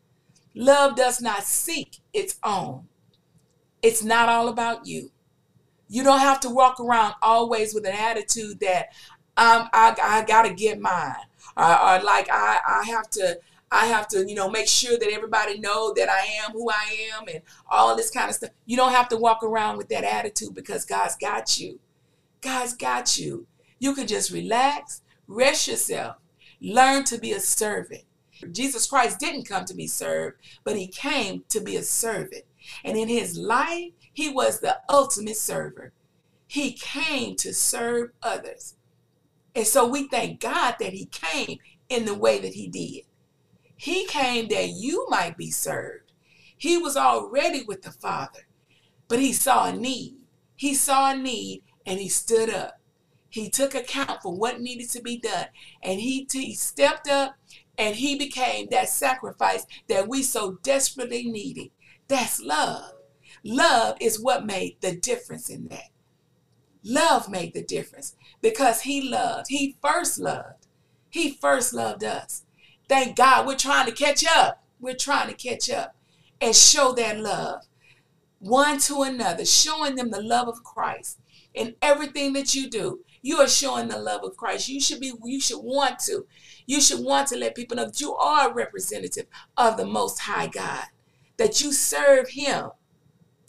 Love 0.58 0.96
does 0.96 1.22
not 1.22 1.44
seek 1.44 1.98
its 2.12 2.34
own. 2.42 2.88
It's 3.80 4.02
not 4.02 4.28
all 4.28 4.48
about 4.48 4.86
you. 4.86 5.12
You 5.88 6.02
don't 6.02 6.18
have 6.18 6.40
to 6.40 6.50
walk 6.50 6.80
around 6.80 7.14
always 7.22 7.72
with 7.72 7.86
an 7.86 7.94
attitude 7.94 8.58
that 8.58 8.88
um, 9.36 9.68
I, 9.72 9.96
I 10.02 10.24
got 10.24 10.42
to 10.42 10.52
get 10.52 10.80
mine, 10.80 11.14
or, 11.56 11.64
or 11.64 12.02
like 12.02 12.28
I, 12.28 12.58
I 12.66 12.82
have 12.88 13.08
to 13.10 13.38
I 13.70 13.86
have 13.86 14.08
to, 14.08 14.28
you 14.28 14.34
know, 14.34 14.50
make 14.50 14.66
sure 14.66 14.98
that 14.98 15.12
everybody 15.12 15.60
know 15.60 15.92
that 15.94 16.08
I 16.08 16.26
am 16.44 16.50
who 16.50 16.68
I 16.68 17.12
am 17.14 17.28
and 17.32 17.42
all 17.70 17.94
this 17.94 18.10
kind 18.10 18.28
of 18.28 18.34
stuff. 18.34 18.50
You 18.66 18.76
don't 18.76 18.90
have 18.92 19.08
to 19.10 19.16
walk 19.16 19.44
around 19.44 19.76
with 19.76 19.88
that 19.90 20.02
attitude 20.02 20.56
because 20.56 20.84
God's 20.84 21.14
got 21.14 21.60
you. 21.60 21.78
God's 22.40 22.74
got 22.74 23.16
you. 23.16 23.46
You 23.78 23.94
can 23.94 24.08
just 24.08 24.32
relax, 24.32 25.02
rest 25.28 25.68
yourself, 25.68 26.16
learn 26.60 27.04
to 27.04 27.18
be 27.18 27.30
a 27.30 27.38
servant. 27.38 28.02
Jesus 28.52 28.86
Christ 28.86 29.18
didn't 29.18 29.48
come 29.48 29.64
to 29.64 29.74
be 29.74 29.86
served, 29.86 30.38
but 30.64 30.76
he 30.76 30.86
came 30.86 31.44
to 31.48 31.60
be 31.60 31.76
a 31.76 31.82
servant. 31.82 32.44
And 32.84 32.96
in 32.96 33.08
his 33.08 33.36
life, 33.36 33.92
he 34.12 34.28
was 34.28 34.60
the 34.60 34.78
ultimate 34.88 35.36
server. 35.36 35.92
He 36.46 36.72
came 36.72 37.36
to 37.36 37.52
serve 37.52 38.10
others. 38.22 38.76
And 39.54 39.66
so 39.66 39.86
we 39.86 40.08
thank 40.08 40.40
God 40.40 40.76
that 40.80 40.92
he 40.92 41.06
came 41.06 41.58
in 41.88 42.04
the 42.04 42.14
way 42.14 42.38
that 42.38 42.54
he 42.54 42.68
did. 42.68 43.04
He 43.76 44.06
came 44.06 44.48
that 44.48 44.70
you 44.70 45.06
might 45.08 45.36
be 45.36 45.50
served. 45.50 46.12
He 46.56 46.76
was 46.76 46.96
already 46.96 47.62
with 47.62 47.82
the 47.82 47.92
Father, 47.92 48.46
but 49.06 49.20
he 49.20 49.32
saw 49.32 49.68
a 49.68 49.72
need. 49.72 50.16
He 50.56 50.74
saw 50.74 51.12
a 51.12 51.16
need 51.16 51.62
and 51.86 52.00
he 52.00 52.08
stood 52.08 52.50
up. 52.50 52.80
He 53.30 53.50
took 53.50 53.74
account 53.74 54.22
for 54.22 54.34
what 54.34 54.60
needed 54.60 54.90
to 54.90 55.02
be 55.02 55.18
done. 55.18 55.46
And 55.82 56.00
he, 56.00 56.26
he 56.30 56.54
stepped 56.54 57.08
up 57.08 57.36
and 57.78 57.96
he 57.96 58.18
became 58.18 58.66
that 58.70 58.88
sacrifice 58.88 59.64
that 59.88 60.08
we 60.08 60.22
so 60.22 60.58
desperately 60.62 61.24
needed. 61.24 61.70
That's 62.08 62.40
love. 62.40 62.92
Love 63.44 63.96
is 64.00 64.20
what 64.20 64.44
made 64.44 64.76
the 64.80 64.96
difference 64.96 65.48
in 65.48 65.68
that. 65.68 65.90
Love 66.82 67.28
made 67.28 67.54
the 67.54 67.62
difference 67.62 68.16
because 68.40 68.82
he 68.82 69.08
loved. 69.08 69.46
He 69.48 69.76
first 69.80 70.18
loved. 70.18 70.66
He 71.08 71.30
first 71.30 71.72
loved 71.72 72.04
us. 72.04 72.44
Thank 72.88 73.16
God 73.16 73.46
we're 73.46 73.56
trying 73.56 73.86
to 73.86 73.92
catch 73.92 74.24
up. 74.26 74.64
We're 74.80 74.94
trying 74.94 75.28
to 75.28 75.34
catch 75.34 75.70
up 75.70 75.94
and 76.40 76.54
show 76.54 76.92
that 76.92 77.18
love 77.18 77.62
one 78.38 78.78
to 78.78 79.02
another, 79.02 79.44
showing 79.44 79.96
them 79.96 80.10
the 80.10 80.22
love 80.22 80.48
of 80.48 80.62
Christ 80.62 81.18
in 81.54 81.74
everything 81.82 82.32
that 82.34 82.54
you 82.54 82.70
do. 82.70 83.00
You 83.28 83.42
are 83.42 83.46
showing 83.48 83.88
the 83.88 83.98
love 83.98 84.24
of 84.24 84.38
Christ. 84.38 84.70
You 84.70 84.80
should 84.80 85.00
be, 85.00 85.12
you 85.22 85.38
should 85.38 85.58
want 85.58 85.98
to. 86.06 86.26
You 86.64 86.80
should 86.80 87.04
want 87.04 87.28
to 87.28 87.36
let 87.36 87.54
people 87.54 87.76
know 87.76 87.84
that 87.84 88.00
you 88.00 88.14
are 88.14 88.48
a 88.48 88.54
representative 88.54 89.26
of 89.54 89.76
the 89.76 89.84
Most 89.84 90.20
High 90.20 90.46
God, 90.46 90.84
that 91.36 91.60
you 91.60 91.70
serve 91.70 92.30
Him. 92.30 92.70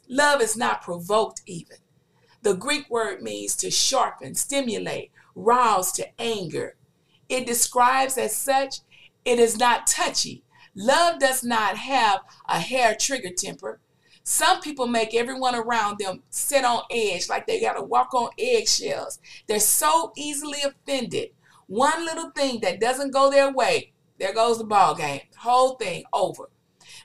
Love 0.10 0.42
is 0.42 0.58
not 0.58 0.82
provoked, 0.82 1.44
even. 1.46 1.78
The 2.42 2.56
Greek 2.56 2.90
word 2.90 3.22
means 3.22 3.56
to 3.56 3.72
sharpen, 3.72 4.36
stimulate, 4.36 5.12
rouse 5.34 5.94
to 5.94 6.08
anger. 6.22 6.76
It 7.30 7.48
describes 7.48 8.18
as 8.18 8.36
such, 8.36 8.80
it 9.24 9.40
is 9.40 9.58
not 9.58 9.88
touchy. 9.88 10.44
Love 10.76 11.20
does 11.20 11.42
not 11.42 11.78
have 11.78 12.20
a 12.50 12.60
hair 12.60 12.98
trigger 13.00 13.32
temper. 13.32 13.80
Some 14.30 14.62
people 14.62 14.86
make 14.86 15.16
everyone 15.16 15.56
around 15.56 15.98
them 15.98 16.22
sit 16.30 16.64
on 16.64 16.84
edge, 16.92 17.30
like 17.30 17.48
they 17.48 17.60
got 17.60 17.74
to 17.74 17.82
walk 17.82 18.14
on 18.14 18.30
eggshells. 18.38 19.18
They're 19.48 19.60
so 19.60 20.14
easily 20.16 20.60
offended. 20.62 21.30
One 21.66 22.06
little 22.06 22.30
thing 22.30 22.60
that 22.62 22.80
doesn't 22.80 23.10
go 23.10 23.32
their 23.32 23.52
way, 23.52 23.94
there 24.20 24.32
goes 24.32 24.60
the 24.60 24.66
ball 24.66 24.94
game. 24.94 25.22
Whole 25.40 25.78
thing 25.78 26.04
over. 26.14 26.52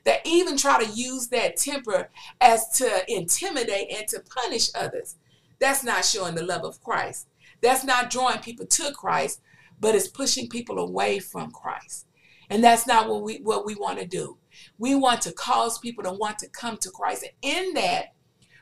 They 0.04 0.18
even 0.26 0.58
try 0.58 0.84
to 0.84 0.92
use 0.92 1.28
that 1.28 1.56
temper 1.56 2.10
as 2.42 2.68
to 2.76 3.04
intimidate 3.08 3.90
and 3.90 4.06
to 4.08 4.20
punish 4.20 4.68
others. 4.74 5.16
That's 5.58 5.82
not 5.82 6.04
showing 6.04 6.34
the 6.34 6.44
love 6.44 6.62
of 6.62 6.82
Christ. 6.82 7.28
That's 7.62 7.84
not 7.84 8.10
drawing 8.10 8.40
people 8.40 8.66
to 8.66 8.92
Christ, 8.92 9.40
but 9.80 9.94
it's 9.94 10.08
pushing 10.08 10.50
people 10.50 10.78
away 10.78 11.20
from 11.20 11.52
Christ. 11.52 12.06
And 12.50 12.62
that's 12.62 12.87
not 12.87 13.08
what 13.08 13.22
we 13.22 13.38
what 13.38 13.64
we 13.64 13.74
want 13.74 13.98
to 13.98 14.06
do. 14.06 14.37
We 14.79 14.95
want 14.95 15.23
to 15.23 15.33
cause 15.33 15.79
people 15.79 16.05
to 16.05 16.12
want 16.12 16.38
to 16.40 16.49
come 16.49 16.77
to 16.79 16.90
Christ. 16.90 17.25
And 17.25 17.55
in 17.57 17.75
that, 17.75 18.14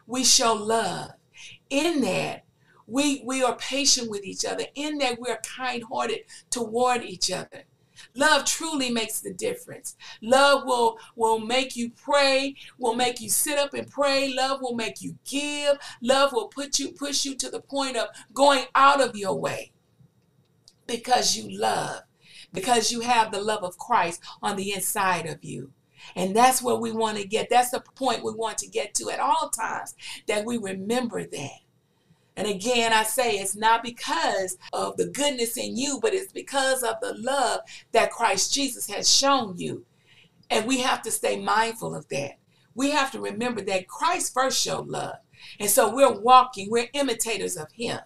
we 0.06 0.24
show 0.24 0.54
love. 0.54 1.12
In 1.70 2.00
that, 2.02 2.44
we, 2.86 3.22
we 3.24 3.42
are 3.42 3.56
patient 3.56 4.10
with 4.10 4.24
each 4.24 4.44
other. 4.44 4.64
In 4.74 4.98
that, 4.98 5.20
we 5.20 5.30
are 5.30 5.40
kind 5.42 5.82
hearted 5.90 6.20
toward 6.50 7.02
each 7.02 7.30
other. 7.30 7.64
Love 8.14 8.44
truly 8.44 8.90
makes 8.90 9.20
the 9.20 9.32
difference. 9.32 9.96
Love 10.20 10.64
will, 10.64 10.98
will 11.16 11.38
make 11.38 11.76
you 11.76 11.90
pray, 11.90 12.54
will 12.78 12.94
make 12.94 13.20
you 13.20 13.30
sit 13.30 13.58
up 13.58 13.74
and 13.74 13.88
pray. 13.88 14.32
Love 14.32 14.60
will 14.60 14.74
make 14.74 15.00
you 15.00 15.16
give. 15.24 15.78
Love 16.00 16.32
will 16.32 16.48
put 16.48 16.78
you, 16.78 16.92
push 16.92 17.24
you 17.24 17.34
to 17.36 17.50
the 17.50 17.60
point 17.60 17.96
of 17.96 18.08
going 18.34 18.64
out 18.74 19.00
of 19.00 19.16
your 19.16 19.38
way 19.38 19.72
because 20.86 21.36
you 21.36 21.58
love, 21.58 22.02
because 22.52 22.92
you 22.92 23.00
have 23.00 23.32
the 23.32 23.40
love 23.40 23.62
of 23.62 23.78
Christ 23.78 24.20
on 24.42 24.56
the 24.56 24.72
inside 24.72 25.26
of 25.26 25.42
you. 25.42 25.72
And 26.16 26.34
that's 26.34 26.62
where 26.62 26.76
we 26.76 26.92
want 26.92 27.18
to 27.18 27.26
get. 27.26 27.48
That's 27.50 27.70
the 27.70 27.80
point 27.80 28.24
we 28.24 28.32
want 28.32 28.58
to 28.58 28.68
get 28.68 28.94
to 28.94 29.10
at 29.10 29.20
all 29.20 29.50
times, 29.50 29.94
that 30.26 30.44
we 30.44 30.58
remember 30.58 31.24
that. 31.24 31.60
And 32.36 32.46
again, 32.46 32.92
I 32.92 33.02
say 33.02 33.32
it's 33.32 33.56
not 33.56 33.82
because 33.82 34.56
of 34.72 34.96
the 34.96 35.06
goodness 35.06 35.56
in 35.56 35.76
you, 35.76 35.98
but 36.00 36.14
it's 36.14 36.32
because 36.32 36.82
of 36.82 36.96
the 37.02 37.14
love 37.18 37.60
that 37.92 38.10
Christ 38.10 38.54
Jesus 38.54 38.88
has 38.88 39.10
shown 39.10 39.58
you. 39.58 39.84
And 40.48 40.66
we 40.66 40.80
have 40.80 41.02
to 41.02 41.10
stay 41.10 41.38
mindful 41.38 41.94
of 41.94 42.08
that. 42.08 42.38
We 42.74 42.90
have 42.90 43.10
to 43.12 43.20
remember 43.20 43.60
that 43.62 43.88
Christ 43.88 44.32
first 44.32 44.62
showed 44.62 44.88
love. 44.88 45.16
And 45.60 45.68
so 45.68 45.94
we're 45.94 46.20
walking, 46.20 46.70
we're 46.70 46.88
imitators 46.94 47.56
of 47.56 47.70
Him. 47.72 48.00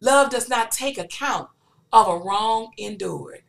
Love 0.00 0.30
does 0.30 0.48
not 0.48 0.72
take 0.72 0.98
account 0.98 1.48
of 1.92 2.08
a 2.08 2.16
wrong 2.16 2.72
endured. 2.76 3.42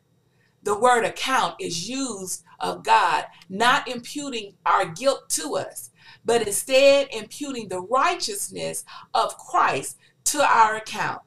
The 0.62 0.78
word 0.78 1.04
account 1.04 1.56
is 1.60 1.88
used 1.88 2.44
of 2.64 2.82
God, 2.82 3.26
not 3.48 3.86
imputing 3.86 4.54
our 4.64 4.86
guilt 4.86 5.28
to 5.30 5.56
us, 5.56 5.90
but 6.24 6.46
instead 6.46 7.08
imputing 7.12 7.68
the 7.68 7.80
righteousness 7.80 8.84
of 9.12 9.36
Christ 9.36 9.98
to 10.24 10.42
our 10.42 10.76
account. 10.76 11.20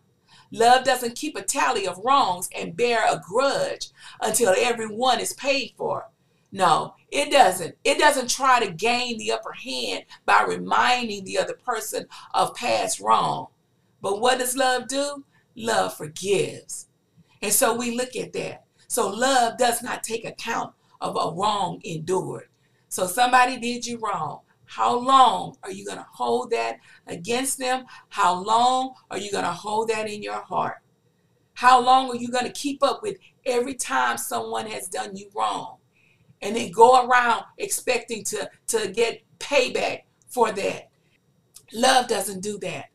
Love 0.52 0.84
doesn't 0.84 1.15
keep 1.15 1.38
a 1.38 1.41
tally 1.41 1.88
of 1.88 2.00
wrongs 2.04 2.50
and 2.56 2.76
bear 2.76 3.06
a 3.06 3.21
grudge 3.23 3.89
until 4.21 4.56
everyone 4.58 5.19
is 5.19 5.34
paid 5.34 5.73
for. 5.78 6.10
No, 6.52 6.95
it 7.12 7.30
doesn't. 7.30 7.76
It 7.84 8.00
doesn't 8.00 8.30
try 8.30 8.65
to 8.65 8.71
gain 8.71 9.17
the 9.17 9.32
upper 9.32 9.52
hand 9.52 10.06
by 10.26 10.43
reminding 10.47 11.26
the 11.26 11.38
other 11.38 11.54
person 11.54 12.08
of 12.34 12.56
past 12.56 13.00
wrong. 13.00 13.47
But 14.02 14.21
what 14.21 14.39
does 14.39 14.56
love 14.56 14.88
do? 14.88 15.26
Love 15.56 15.95
forgives. 15.97 16.88
And 17.41 17.52
so 17.52 17.76
we 17.76 17.95
look 17.95 18.15
at 18.15 18.34
that. 18.34 18.63
So 18.88 19.10
love 19.10 19.58
does 19.58 19.84
not 19.84 20.04
take 20.04 20.23
account 20.23 20.73
of 21.01 21.15
a 21.15 21.36
wrong 21.36 21.81
endured. 21.83 22.49
So 22.89 23.07
somebody 23.07 23.57
did 23.57 23.86
you 23.86 23.99
wrong. 23.99 24.41
How 24.65 24.97
long 24.97 25.57
are 25.63 25.71
you 25.71 25.86
going 25.86 25.97
to 25.97 26.07
hold 26.12 26.51
that 26.51 26.79
against 27.07 27.57
them? 27.57 27.86
How 28.10 28.33
long 28.33 28.93
are 29.10 29.17
you 29.17 29.31
going 29.31 29.45
to 29.45 29.51
hold 29.51 29.89
that 29.89 30.10
in 30.10 30.21
your 30.21 30.41
heart? 30.41 30.77
How 31.53 31.81
long 31.81 32.10
are 32.10 32.15
you 32.15 32.29
going 32.29 32.45
to 32.45 32.51
keep 32.51 32.83
up 32.83 33.01
with 33.01 33.17
every 33.45 33.73
time 33.73 34.17
someone 34.17 34.67
has 34.67 34.88
done 34.88 35.15
you 35.15 35.29
wrong? 35.33 35.77
And 36.41 36.55
then 36.55 36.71
go 36.71 37.07
around 37.07 37.45
expecting 37.57 38.23
to, 38.25 38.49
to 38.67 38.91
get 38.91 39.23
payback 39.39 40.03
for 40.27 40.51
that. 40.51 40.89
Love 41.73 42.07
doesn't 42.07 42.41
do 42.41 42.60
that. 42.60 42.86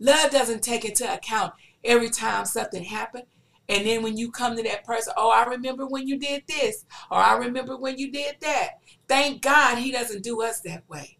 Love 0.00 0.30
doesn't 0.30 0.62
take 0.62 0.84
into 0.84 1.12
account 1.12 1.52
every 1.84 2.10
time 2.10 2.44
something 2.44 2.84
happened. 2.84 3.24
And 3.68 3.86
then 3.86 4.02
when 4.02 4.16
you 4.16 4.30
come 4.30 4.56
to 4.56 4.62
that 4.62 4.84
person, 4.84 5.12
oh, 5.16 5.30
I 5.30 5.44
remember 5.44 5.86
when 5.86 6.08
you 6.08 6.18
did 6.18 6.44
this, 6.46 6.86
or 7.10 7.18
I 7.18 7.36
remember 7.36 7.76
when 7.76 7.98
you 7.98 8.10
did 8.10 8.36
that. 8.40 8.78
Thank 9.08 9.42
God 9.42 9.78
he 9.78 9.92
doesn't 9.92 10.22
do 10.22 10.42
us 10.42 10.60
that 10.62 10.88
way. 10.88 11.18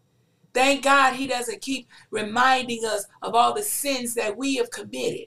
Thank 0.54 0.82
God 0.82 1.14
he 1.14 1.26
doesn't 1.26 1.60
keep 1.60 1.88
reminding 2.10 2.84
us 2.84 3.06
of 3.22 3.34
all 3.34 3.52
the 3.52 3.62
sins 3.62 4.14
that 4.14 4.36
we 4.36 4.56
have 4.56 4.70
committed. 4.70 5.26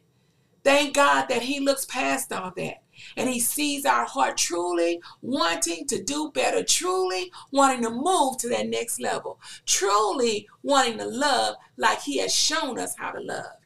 Thank 0.63 0.95
God 0.95 1.27
that 1.29 1.43
he 1.43 1.59
looks 1.59 1.85
past 1.85 2.33
all 2.33 2.51
that 2.57 2.83
and 3.17 3.29
he 3.29 3.39
sees 3.39 3.85
our 3.85 4.05
heart 4.05 4.37
truly 4.37 5.01
wanting 5.21 5.87
to 5.87 6.03
do 6.03 6.31
better, 6.33 6.63
truly 6.63 7.31
wanting 7.51 7.83
to 7.83 7.89
move 7.89 8.37
to 8.37 8.49
that 8.49 8.67
next 8.67 8.99
level, 8.99 9.39
truly 9.65 10.47
wanting 10.63 10.97
to 10.99 11.05
love 11.05 11.55
like 11.77 12.01
he 12.01 12.17
has 12.19 12.33
shown 12.33 12.79
us 12.79 12.95
how 12.97 13.11
to 13.11 13.21
love. 13.21 13.57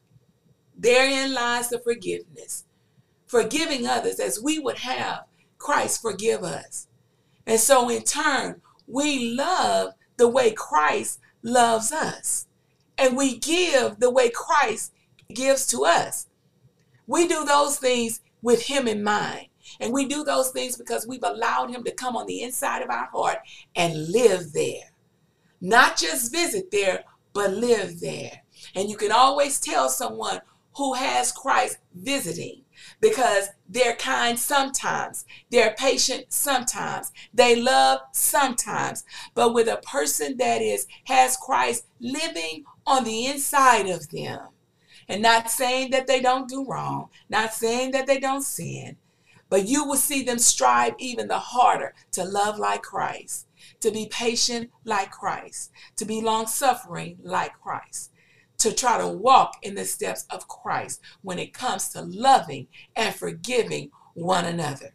Therein 0.78 1.34
lies 1.34 1.70
the 1.70 1.80
forgiveness 1.80 2.65
forgiving 3.36 3.86
others 3.86 4.18
as 4.22 4.42
we 4.42 4.60
would 4.60 4.78
have 4.78 5.26
Christ 5.58 6.02
forgive 6.02 6.42
us. 6.42 6.88
And 7.46 7.60
so, 7.60 7.90
in 7.90 8.04
turn, 8.04 8.62
we 8.88 9.36
love 9.36 9.94
the 10.16 10.30
way 10.30 10.54
Christ 10.54 11.20
loves 11.44 11.92
us, 11.92 12.48
and 12.98 13.18
we 13.18 13.38
give 13.38 14.00
the 14.00 14.10
way 14.10 14.30
Christ 14.30 14.94
gives 15.34 15.68
to 15.68 15.84
us. 15.84 16.28
We 17.08 17.28
do 17.28 17.44
those 17.44 17.78
things 17.78 18.22
with 18.42 18.68
Him 18.68 18.88
in 18.88 19.04
mind. 19.04 19.48
And 19.82 19.92
we 19.92 20.06
do 20.06 20.24
those 20.24 20.52
things 20.52 20.78
because 20.78 21.06
we've 21.06 21.24
allowed 21.24 21.72
Him 21.72 21.84
to 21.84 21.92
come 21.92 22.16
on 22.16 22.28
the 22.28 22.42
inside 22.42 22.84
of 22.84 22.90
our 22.90 23.08
heart 23.08 23.40
and 23.76 24.12
live 24.12 24.54
there. 24.54 24.92
Not 25.60 25.98
just 25.98 26.32
visit 26.32 26.72
there, 26.72 27.04
but 27.34 27.52
live 27.52 28.00
there. 28.00 28.44
And 28.76 28.90
you 28.90 28.96
can 28.96 29.12
always 29.12 29.60
tell 29.60 29.90
someone 29.90 30.40
who 30.76 30.94
has 30.94 31.32
Christ 31.32 31.80
visiting 31.94 32.65
because 33.06 33.50
they're 33.70 33.96
kind 33.96 34.40
sometimes, 34.40 35.26
they're 35.52 35.76
patient 35.78 36.26
sometimes, 36.30 37.12
they 37.32 37.56
love 37.56 38.00
sometimes. 38.14 39.04
But 39.36 39.54
with 39.54 39.68
a 39.68 39.78
person 39.78 40.38
that 40.38 40.64
is 40.64 40.88
has 41.04 41.38
Christ 41.38 41.86
living 42.00 42.64
on 42.88 43.04
the 43.04 43.28
inside 43.28 43.88
of 43.88 44.10
them, 44.10 44.48
and 45.08 45.22
not 45.22 45.52
saying 45.52 45.92
that 45.92 46.08
they 46.08 46.20
don't 46.20 46.50
do 46.50 46.66
wrong, 46.68 47.10
not 47.30 47.54
saying 47.54 47.92
that 47.92 48.08
they 48.08 48.20
don't 48.20 48.42
sin, 48.42 48.98
but 49.50 49.68
you 49.68 49.86
will 49.86 49.98
see 49.98 50.24
them 50.24 50.40
strive 50.40 50.96
even 50.98 51.28
the 51.28 51.38
harder 51.38 51.94
to 52.14 52.24
love 52.24 52.58
like 52.58 52.82
Christ, 52.82 53.46
to 53.82 53.92
be 53.92 54.08
patient 54.08 54.72
like 54.84 55.12
Christ, 55.12 55.72
to 55.98 56.06
be 56.06 56.22
long 56.22 56.48
suffering 56.48 57.20
like 57.22 57.54
Christ 57.62 58.10
to 58.58 58.74
try 58.74 58.98
to 58.98 59.08
walk 59.08 59.58
in 59.62 59.76
the 59.76 59.86
steps 59.86 60.26
of 60.30 60.48
Christ 60.48 61.02
when 61.22 61.40
it 61.40 61.54
comes 61.54 61.90
to 61.90 62.02
loving 62.02 62.68
and 62.96 63.14
forgiving 63.14 63.92
one 64.14 64.46
another. 64.46 64.94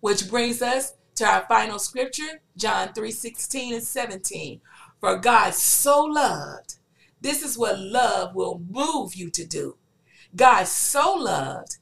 Which 0.00 0.28
brings 0.28 0.62
us 0.62 0.94
to 1.16 1.24
our 1.24 1.46
final 1.48 1.78
scripture, 1.78 2.40
John 2.56 2.92
3 2.92 3.10
16 3.10 3.74
and 3.74 3.82
17. 3.82 4.60
For 5.00 5.18
God 5.18 5.54
so 5.54 6.04
loved, 6.04 6.76
this 7.20 7.42
is 7.42 7.58
what 7.58 7.78
love 7.78 8.34
will 8.34 8.62
move 8.70 9.14
you 9.14 9.30
to 9.30 9.44
do. 9.44 9.76
God 10.36 10.66
so 10.66 11.14
loved, 11.14 11.78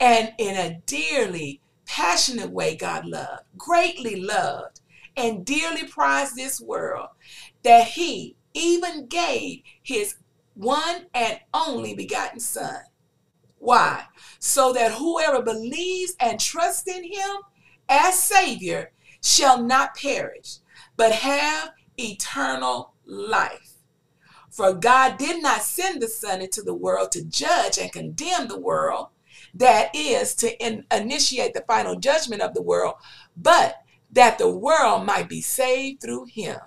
and 0.00 0.32
in 0.38 0.56
a 0.56 0.80
dearly 0.86 1.60
passionate 1.86 2.50
way, 2.50 2.74
God 2.74 3.06
loved, 3.06 3.42
greatly 3.56 4.20
loved, 4.20 4.80
and 5.16 5.44
dearly 5.44 5.84
prized 5.86 6.36
this 6.36 6.60
world, 6.60 7.08
that 7.62 7.88
he 7.88 8.36
even 8.54 9.06
gave 9.06 9.62
his 9.82 10.16
one 10.54 11.06
and 11.14 11.40
only 11.52 11.94
begotten 11.94 12.40
Son. 12.40 12.82
Why? 13.58 14.04
So 14.38 14.72
that 14.72 14.92
whoever 14.92 15.42
believes 15.42 16.14
and 16.20 16.38
trusts 16.38 16.88
in 16.88 17.04
him 17.04 17.36
as 17.88 18.18
Savior 18.18 18.92
shall 19.22 19.62
not 19.62 19.96
perish, 19.96 20.58
but 20.96 21.12
have 21.12 21.70
eternal 21.98 22.94
life. 23.04 23.74
For 24.50 24.72
God 24.72 25.16
did 25.16 25.42
not 25.42 25.62
send 25.62 26.00
the 26.00 26.08
Son 26.08 26.40
into 26.40 26.62
the 26.62 26.74
world 26.74 27.10
to 27.12 27.24
judge 27.24 27.78
and 27.78 27.90
condemn 27.90 28.48
the 28.48 28.60
world, 28.60 29.08
that 29.54 29.94
is, 29.94 30.34
to 30.36 30.56
in, 30.64 30.84
initiate 30.92 31.54
the 31.54 31.64
final 31.66 31.96
judgment 31.96 32.42
of 32.42 32.54
the 32.54 32.62
world, 32.62 32.94
but 33.36 33.82
that 34.12 34.38
the 34.38 34.50
world 34.50 35.06
might 35.06 35.28
be 35.28 35.40
saved 35.40 36.00
through 36.00 36.26
him. 36.26 36.58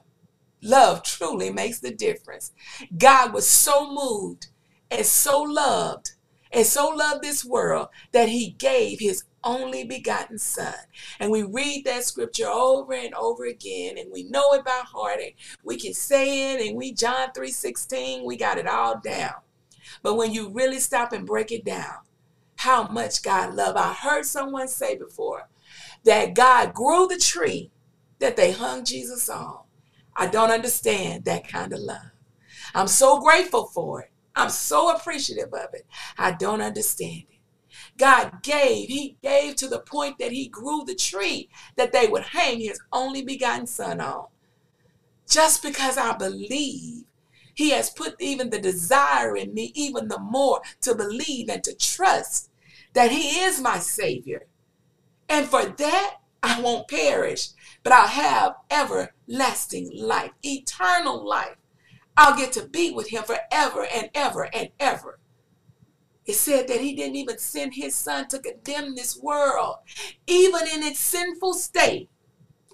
Love 0.67 1.01
truly 1.01 1.49
makes 1.49 1.79
the 1.79 1.91
difference. 1.91 2.51
God 2.97 3.33
was 3.33 3.47
so 3.47 3.91
moved 3.91 4.47
and 4.91 5.05
so 5.05 5.41
loved 5.41 6.11
and 6.51 6.65
so 6.65 6.89
loved 6.89 7.23
this 7.23 7.45
world 7.45 7.87
that 8.11 8.29
he 8.29 8.51
gave 8.51 8.99
his 8.99 9.23
only 9.43 9.85
begotten 9.85 10.37
son. 10.37 10.73
And 11.19 11.31
we 11.31 11.43
read 11.43 11.85
that 11.85 12.03
scripture 12.03 12.47
over 12.47 12.93
and 12.93 13.13
over 13.13 13.45
again 13.45 13.97
and 13.97 14.11
we 14.11 14.23
know 14.23 14.53
it 14.53 14.65
by 14.65 14.81
heart 14.85 15.19
and 15.21 15.31
we 15.63 15.77
can 15.77 15.93
say 15.93 16.53
it 16.53 16.67
and 16.67 16.77
we 16.77 16.91
John 16.91 17.29
3:16, 17.31 18.25
we 18.25 18.35
got 18.35 18.57
it 18.57 18.67
all 18.67 18.99
down. 18.99 19.35
But 20.03 20.15
when 20.15 20.33
you 20.33 20.49
really 20.49 20.79
stop 20.79 21.13
and 21.13 21.25
break 21.25 21.51
it 21.51 21.63
down, 21.63 21.99
how 22.57 22.87
much 22.87 23.23
God 23.23 23.53
loved. 23.55 23.77
I 23.77 23.93
heard 23.93 24.25
someone 24.25 24.67
say 24.67 24.97
before 24.97 25.47
that 26.03 26.33
God 26.33 26.73
grew 26.73 27.07
the 27.07 27.17
tree 27.17 27.71
that 28.19 28.35
they 28.35 28.51
hung 28.51 28.83
Jesus 28.83 29.29
on. 29.29 29.59
I 30.17 30.27
don't 30.27 30.51
understand 30.51 31.25
that 31.25 31.47
kind 31.47 31.71
of 31.71 31.79
love. 31.79 32.11
I'm 32.73 32.87
so 32.87 33.19
grateful 33.21 33.67
for 33.67 34.01
it. 34.01 34.11
I'm 34.35 34.49
so 34.49 34.95
appreciative 34.95 35.53
of 35.53 35.73
it. 35.73 35.85
I 36.17 36.31
don't 36.31 36.61
understand 36.61 37.23
it. 37.29 37.39
God 37.97 38.41
gave, 38.43 38.87
He 38.87 39.17
gave 39.21 39.55
to 39.57 39.67
the 39.67 39.79
point 39.79 40.17
that 40.19 40.31
He 40.31 40.47
grew 40.47 40.83
the 40.85 40.95
tree 40.95 41.49
that 41.75 41.91
they 41.91 42.07
would 42.07 42.23
hang 42.23 42.59
His 42.59 42.79
only 42.91 43.23
begotten 43.23 43.67
Son 43.67 44.01
on. 44.01 44.27
Just 45.29 45.61
because 45.61 45.97
I 45.97 46.15
believe, 46.15 47.05
He 47.53 47.71
has 47.71 47.89
put 47.89 48.15
even 48.19 48.49
the 48.49 48.59
desire 48.59 49.35
in 49.35 49.53
me, 49.53 49.71
even 49.75 50.07
the 50.07 50.19
more 50.19 50.61
to 50.81 50.95
believe 50.95 51.49
and 51.49 51.63
to 51.63 51.75
trust 51.75 52.49
that 52.93 53.11
He 53.11 53.39
is 53.39 53.61
my 53.61 53.79
Savior. 53.79 54.47
And 55.29 55.47
for 55.47 55.65
that, 55.65 56.17
I 56.47 56.61
won't 56.61 56.87
perish, 56.87 57.49
but 57.83 57.91
I'll 57.91 58.07
have 58.07 58.55
everlasting 58.71 59.91
life, 59.93 60.31
eternal 60.43 61.27
life. 61.27 61.57
I'll 62.15 62.37
get 62.37 62.53
to 62.53 62.67
be 62.67 62.91
with 62.91 63.09
Him 63.09 63.23
forever 63.23 63.85
and 63.93 64.09
ever 64.15 64.49
and 64.55 64.69
ever. 64.79 65.19
It 66.25 66.35
said 66.35 66.67
that 66.67 66.81
he 66.81 66.93
didn't 66.93 67.15
even 67.15 67.37
send 67.37 67.73
his 67.73 67.95
son 67.95 68.27
to 68.27 68.39
condemn 68.39 68.95
this 68.95 69.17
world. 69.17 69.77
Even 70.27 70.67
in 70.67 70.83
its 70.83 70.99
sinful 70.99 71.53
state, 71.53 72.09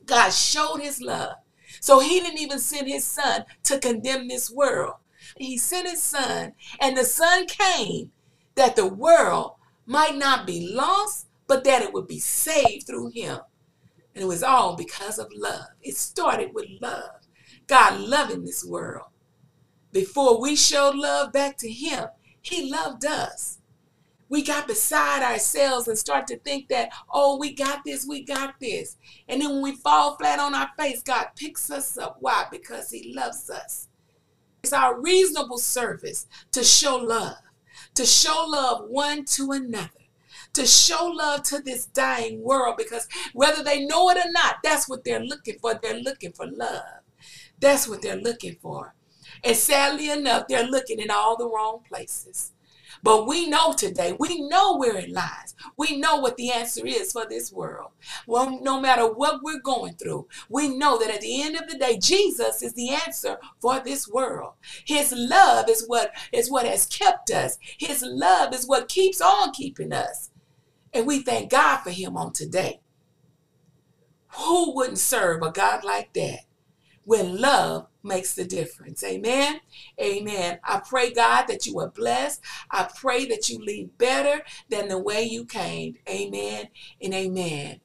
God 0.07 0.31
showed 0.31 0.77
his 0.77 1.01
love. 1.01 1.35
So 1.79 1.99
he 1.99 2.19
didn't 2.19 2.39
even 2.39 2.57
send 2.59 2.87
his 2.87 3.05
son 3.05 3.45
to 3.63 3.79
condemn 3.79 4.27
this 4.27 4.49
world. 4.49 4.95
He 5.37 5.57
sent 5.59 5.87
his 5.87 6.01
son, 6.01 6.53
and 6.79 6.97
the 6.97 7.05
son 7.05 7.45
came 7.45 8.11
that 8.55 8.75
the 8.75 8.87
world 8.87 9.53
might 9.85 10.15
not 10.15 10.47
be 10.47 10.73
lost, 10.73 11.27
but 11.45 11.63
that 11.63 11.83
it 11.83 11.93
would 11.93 12.07
be 12.07 12.19
saved 12.19 12.87
through 12.87 13.11
him. 13.11 13.39
And 14.13 14.23
it 14.23 14.27
was 14.27 14.43
all 14.43 14.75
because 14.75 15.17
of 15.17 15.31
love. 15.35 15.67
It 15.81 15.97
started 15.97 16.53
with 16.53 16.67
love. 16.81 17.27
God 17.67 17.99
loving 17.99 18.45
this 18.45 18.63
world. 18.65 19.07
Before 19.91 20.41
we 20.41 20.55
showed 20.55 20.95
love 20.95 21.31
back 21.31 21.57
to 21.57 21.71
him, 21.71 22.07
he 22.41 22.69
loved 22.69 23.05
us. 23.05 23.59
We 24.29 24.43
got 24.43 24.67
beside 24.67 25.21
ourselves 25.21 25.87
and 25.87 25.97
start 25.97 26.25
to 26.27 26.39
think 26.39 26.67
that, 26.69 26.89
oh, 27.11 27.37
we 27.37 27.53
got 27.53 27.81
this, 27.85 28.05
we 28.07 28.23
got 28.23 28.55
this. 28.59 28.97
And 29.27 29.41
then 29.41 29.51
when 29.51 29.61
we 29.61 29.75
fall 29.75 30.15
flat 30.15 30.39
on 30.39 30.55
our 30.55 30.69
face, 30.77 31.03
God 31.03 31.27
picks 31.35 31.69
us 31.69 31.97
up. 31.97 32.17
Why? 32.19 32.45
Because 32.49 32.89
He 32.89 33.13
loves 33.15 33.49
us. 33.49 33.89
It's 34.63 34.73
our 34.73 34.99
reasonable 34.99 35.59
service 35.59 36.25
to 36.51 36.63
show 36.63 36.95
love, 36.95 37.37
to 37.95 38.05
show 38.05 38.45
love 38.47 38.85
one 38.87 39.25
to 39.25 39.51
another 39.51 39.89
to 40.53 40.65
show 40.65 41.07
love 41.07 41.43
to 41.43 41.59
this 41.59 41.87
dying 41.87 42.41
world 42.41 42.75
because 42.77 43.07
whether 43.33 43.63
they 43.63 43.85
know 43.85 44.09
it 44.09 44.17
or 44.17 44.31
not, 44.31 44.57
that's 44.63 44.87
what 44.87 45.03
they're 45.03 45.19
looking 45.19 45.57
for. 45.59 45.73
They're 45.73 45.99
looking 45.99 46.31
for 46.31 46.45
love. 46.45 47.01
That's 47.59 47.87
what 47.87 48.01
they're 48.01 48.17
looking 48.17 48.57
for. 48.61 48.93
And 49.43 49.55
sadly 49.55 50.09
enough, 50.09 50.47
they're 50.47 50.67
looking 50.67 50.99
in 50.99 51.09
all 51.09 51.37
the 51.37 51.49
wrong 51.49 51.81
places. 51.87 52.51
But 53.01 53.27
we 53.27 53.49
know 53.49 53.73
today, 53.73 54.15
we 54.17 54.47
know 54.47 54.77
where 54.77 54.95
it 54.95 55.09
lies. 55.09 55.55
We 55.75 55.97
know 55.97 56.17
what 56.17 56.37
the 56.37 56.51
answer 56.51 56.85
is 56.85 57.11
for 57.11 57.25
this 57.27 57.51
world. 57.51 57.91
Well, 58.27 58.59
no 58.61 58.79
matter 58.79 59.11
what 59.11 59.43
we're 59.43 59.59
going 59.59 59.95
through, 59.95 60.27
we 60.47 60.69
know 60.69 60.97
that 60.99 61.09
at 61.09 61.19
the 61.21 61.41
end 61.41 61.57
of 61.57 61.69
the 61.69 61.77
day, 61.77 61.97
Jesus 61.97 62.61
is 62.61 62.73
the 62.73 62.91
answer 62.91 63.37
for 63.59 63.79
this 63.79 64.07
world. 64.07 64.53
His 64.85 65.13
love 65.15 65.69
is 65.69 65.83
what 65.85 66.11
is 66.31 66.49
what 66.49 66.65
has 66.65 66.85
kept 66.85 67.29
us. 67.31 67.57
His 67.77 68.03
love 68.07 68.53
is 68.53 68.65
what 68.65 68.87
keeps 68.87 69.19
on 69.19 69.51
keeping 69.51 69.91
us. 69.91 70.29
And 70.93 71.07
we 71.07 71.21
thank 71.21 71.51
God 71.51 71.77
for 71.77 71.89
him 71.89 72.15
on 72.17 72.33
today. 72.33 72.81
Who 74.37 74.75
wouldn't 74.75 74.99
serve 74.99 75.41
a 75.41 75.51
God 75.51 75.83
like 75.83 76.13
that? 76.13 76.41
When 77.05 77.39
love 77.39 77.87
makes 78.01 78.33
the 78.33 78.45
difference. 78.45 79.03
Amen. 79.03 79.61
Amen. 79.99 80.59
I 80.63 80.81
pray, 80.87 81.11
God, 81.11 81.45
that 81.47 81.65
you 81.65 81.79
are 81.79 81.89
blessed. 81.89 82.41
I 82.71 82.89
pray 82.95 83.25
that 83.25 83.49
you 83.49 83.59
leave 83.59 83.97
better 83.97 84.43
than 84.69 84.87
the 84.87 84.99
way 84.99 85.23
you 85.23 85.45
came. 85.45 85.95
Amen 86.09 86.67
and 87.01 87.13
amen. 87.13 87.81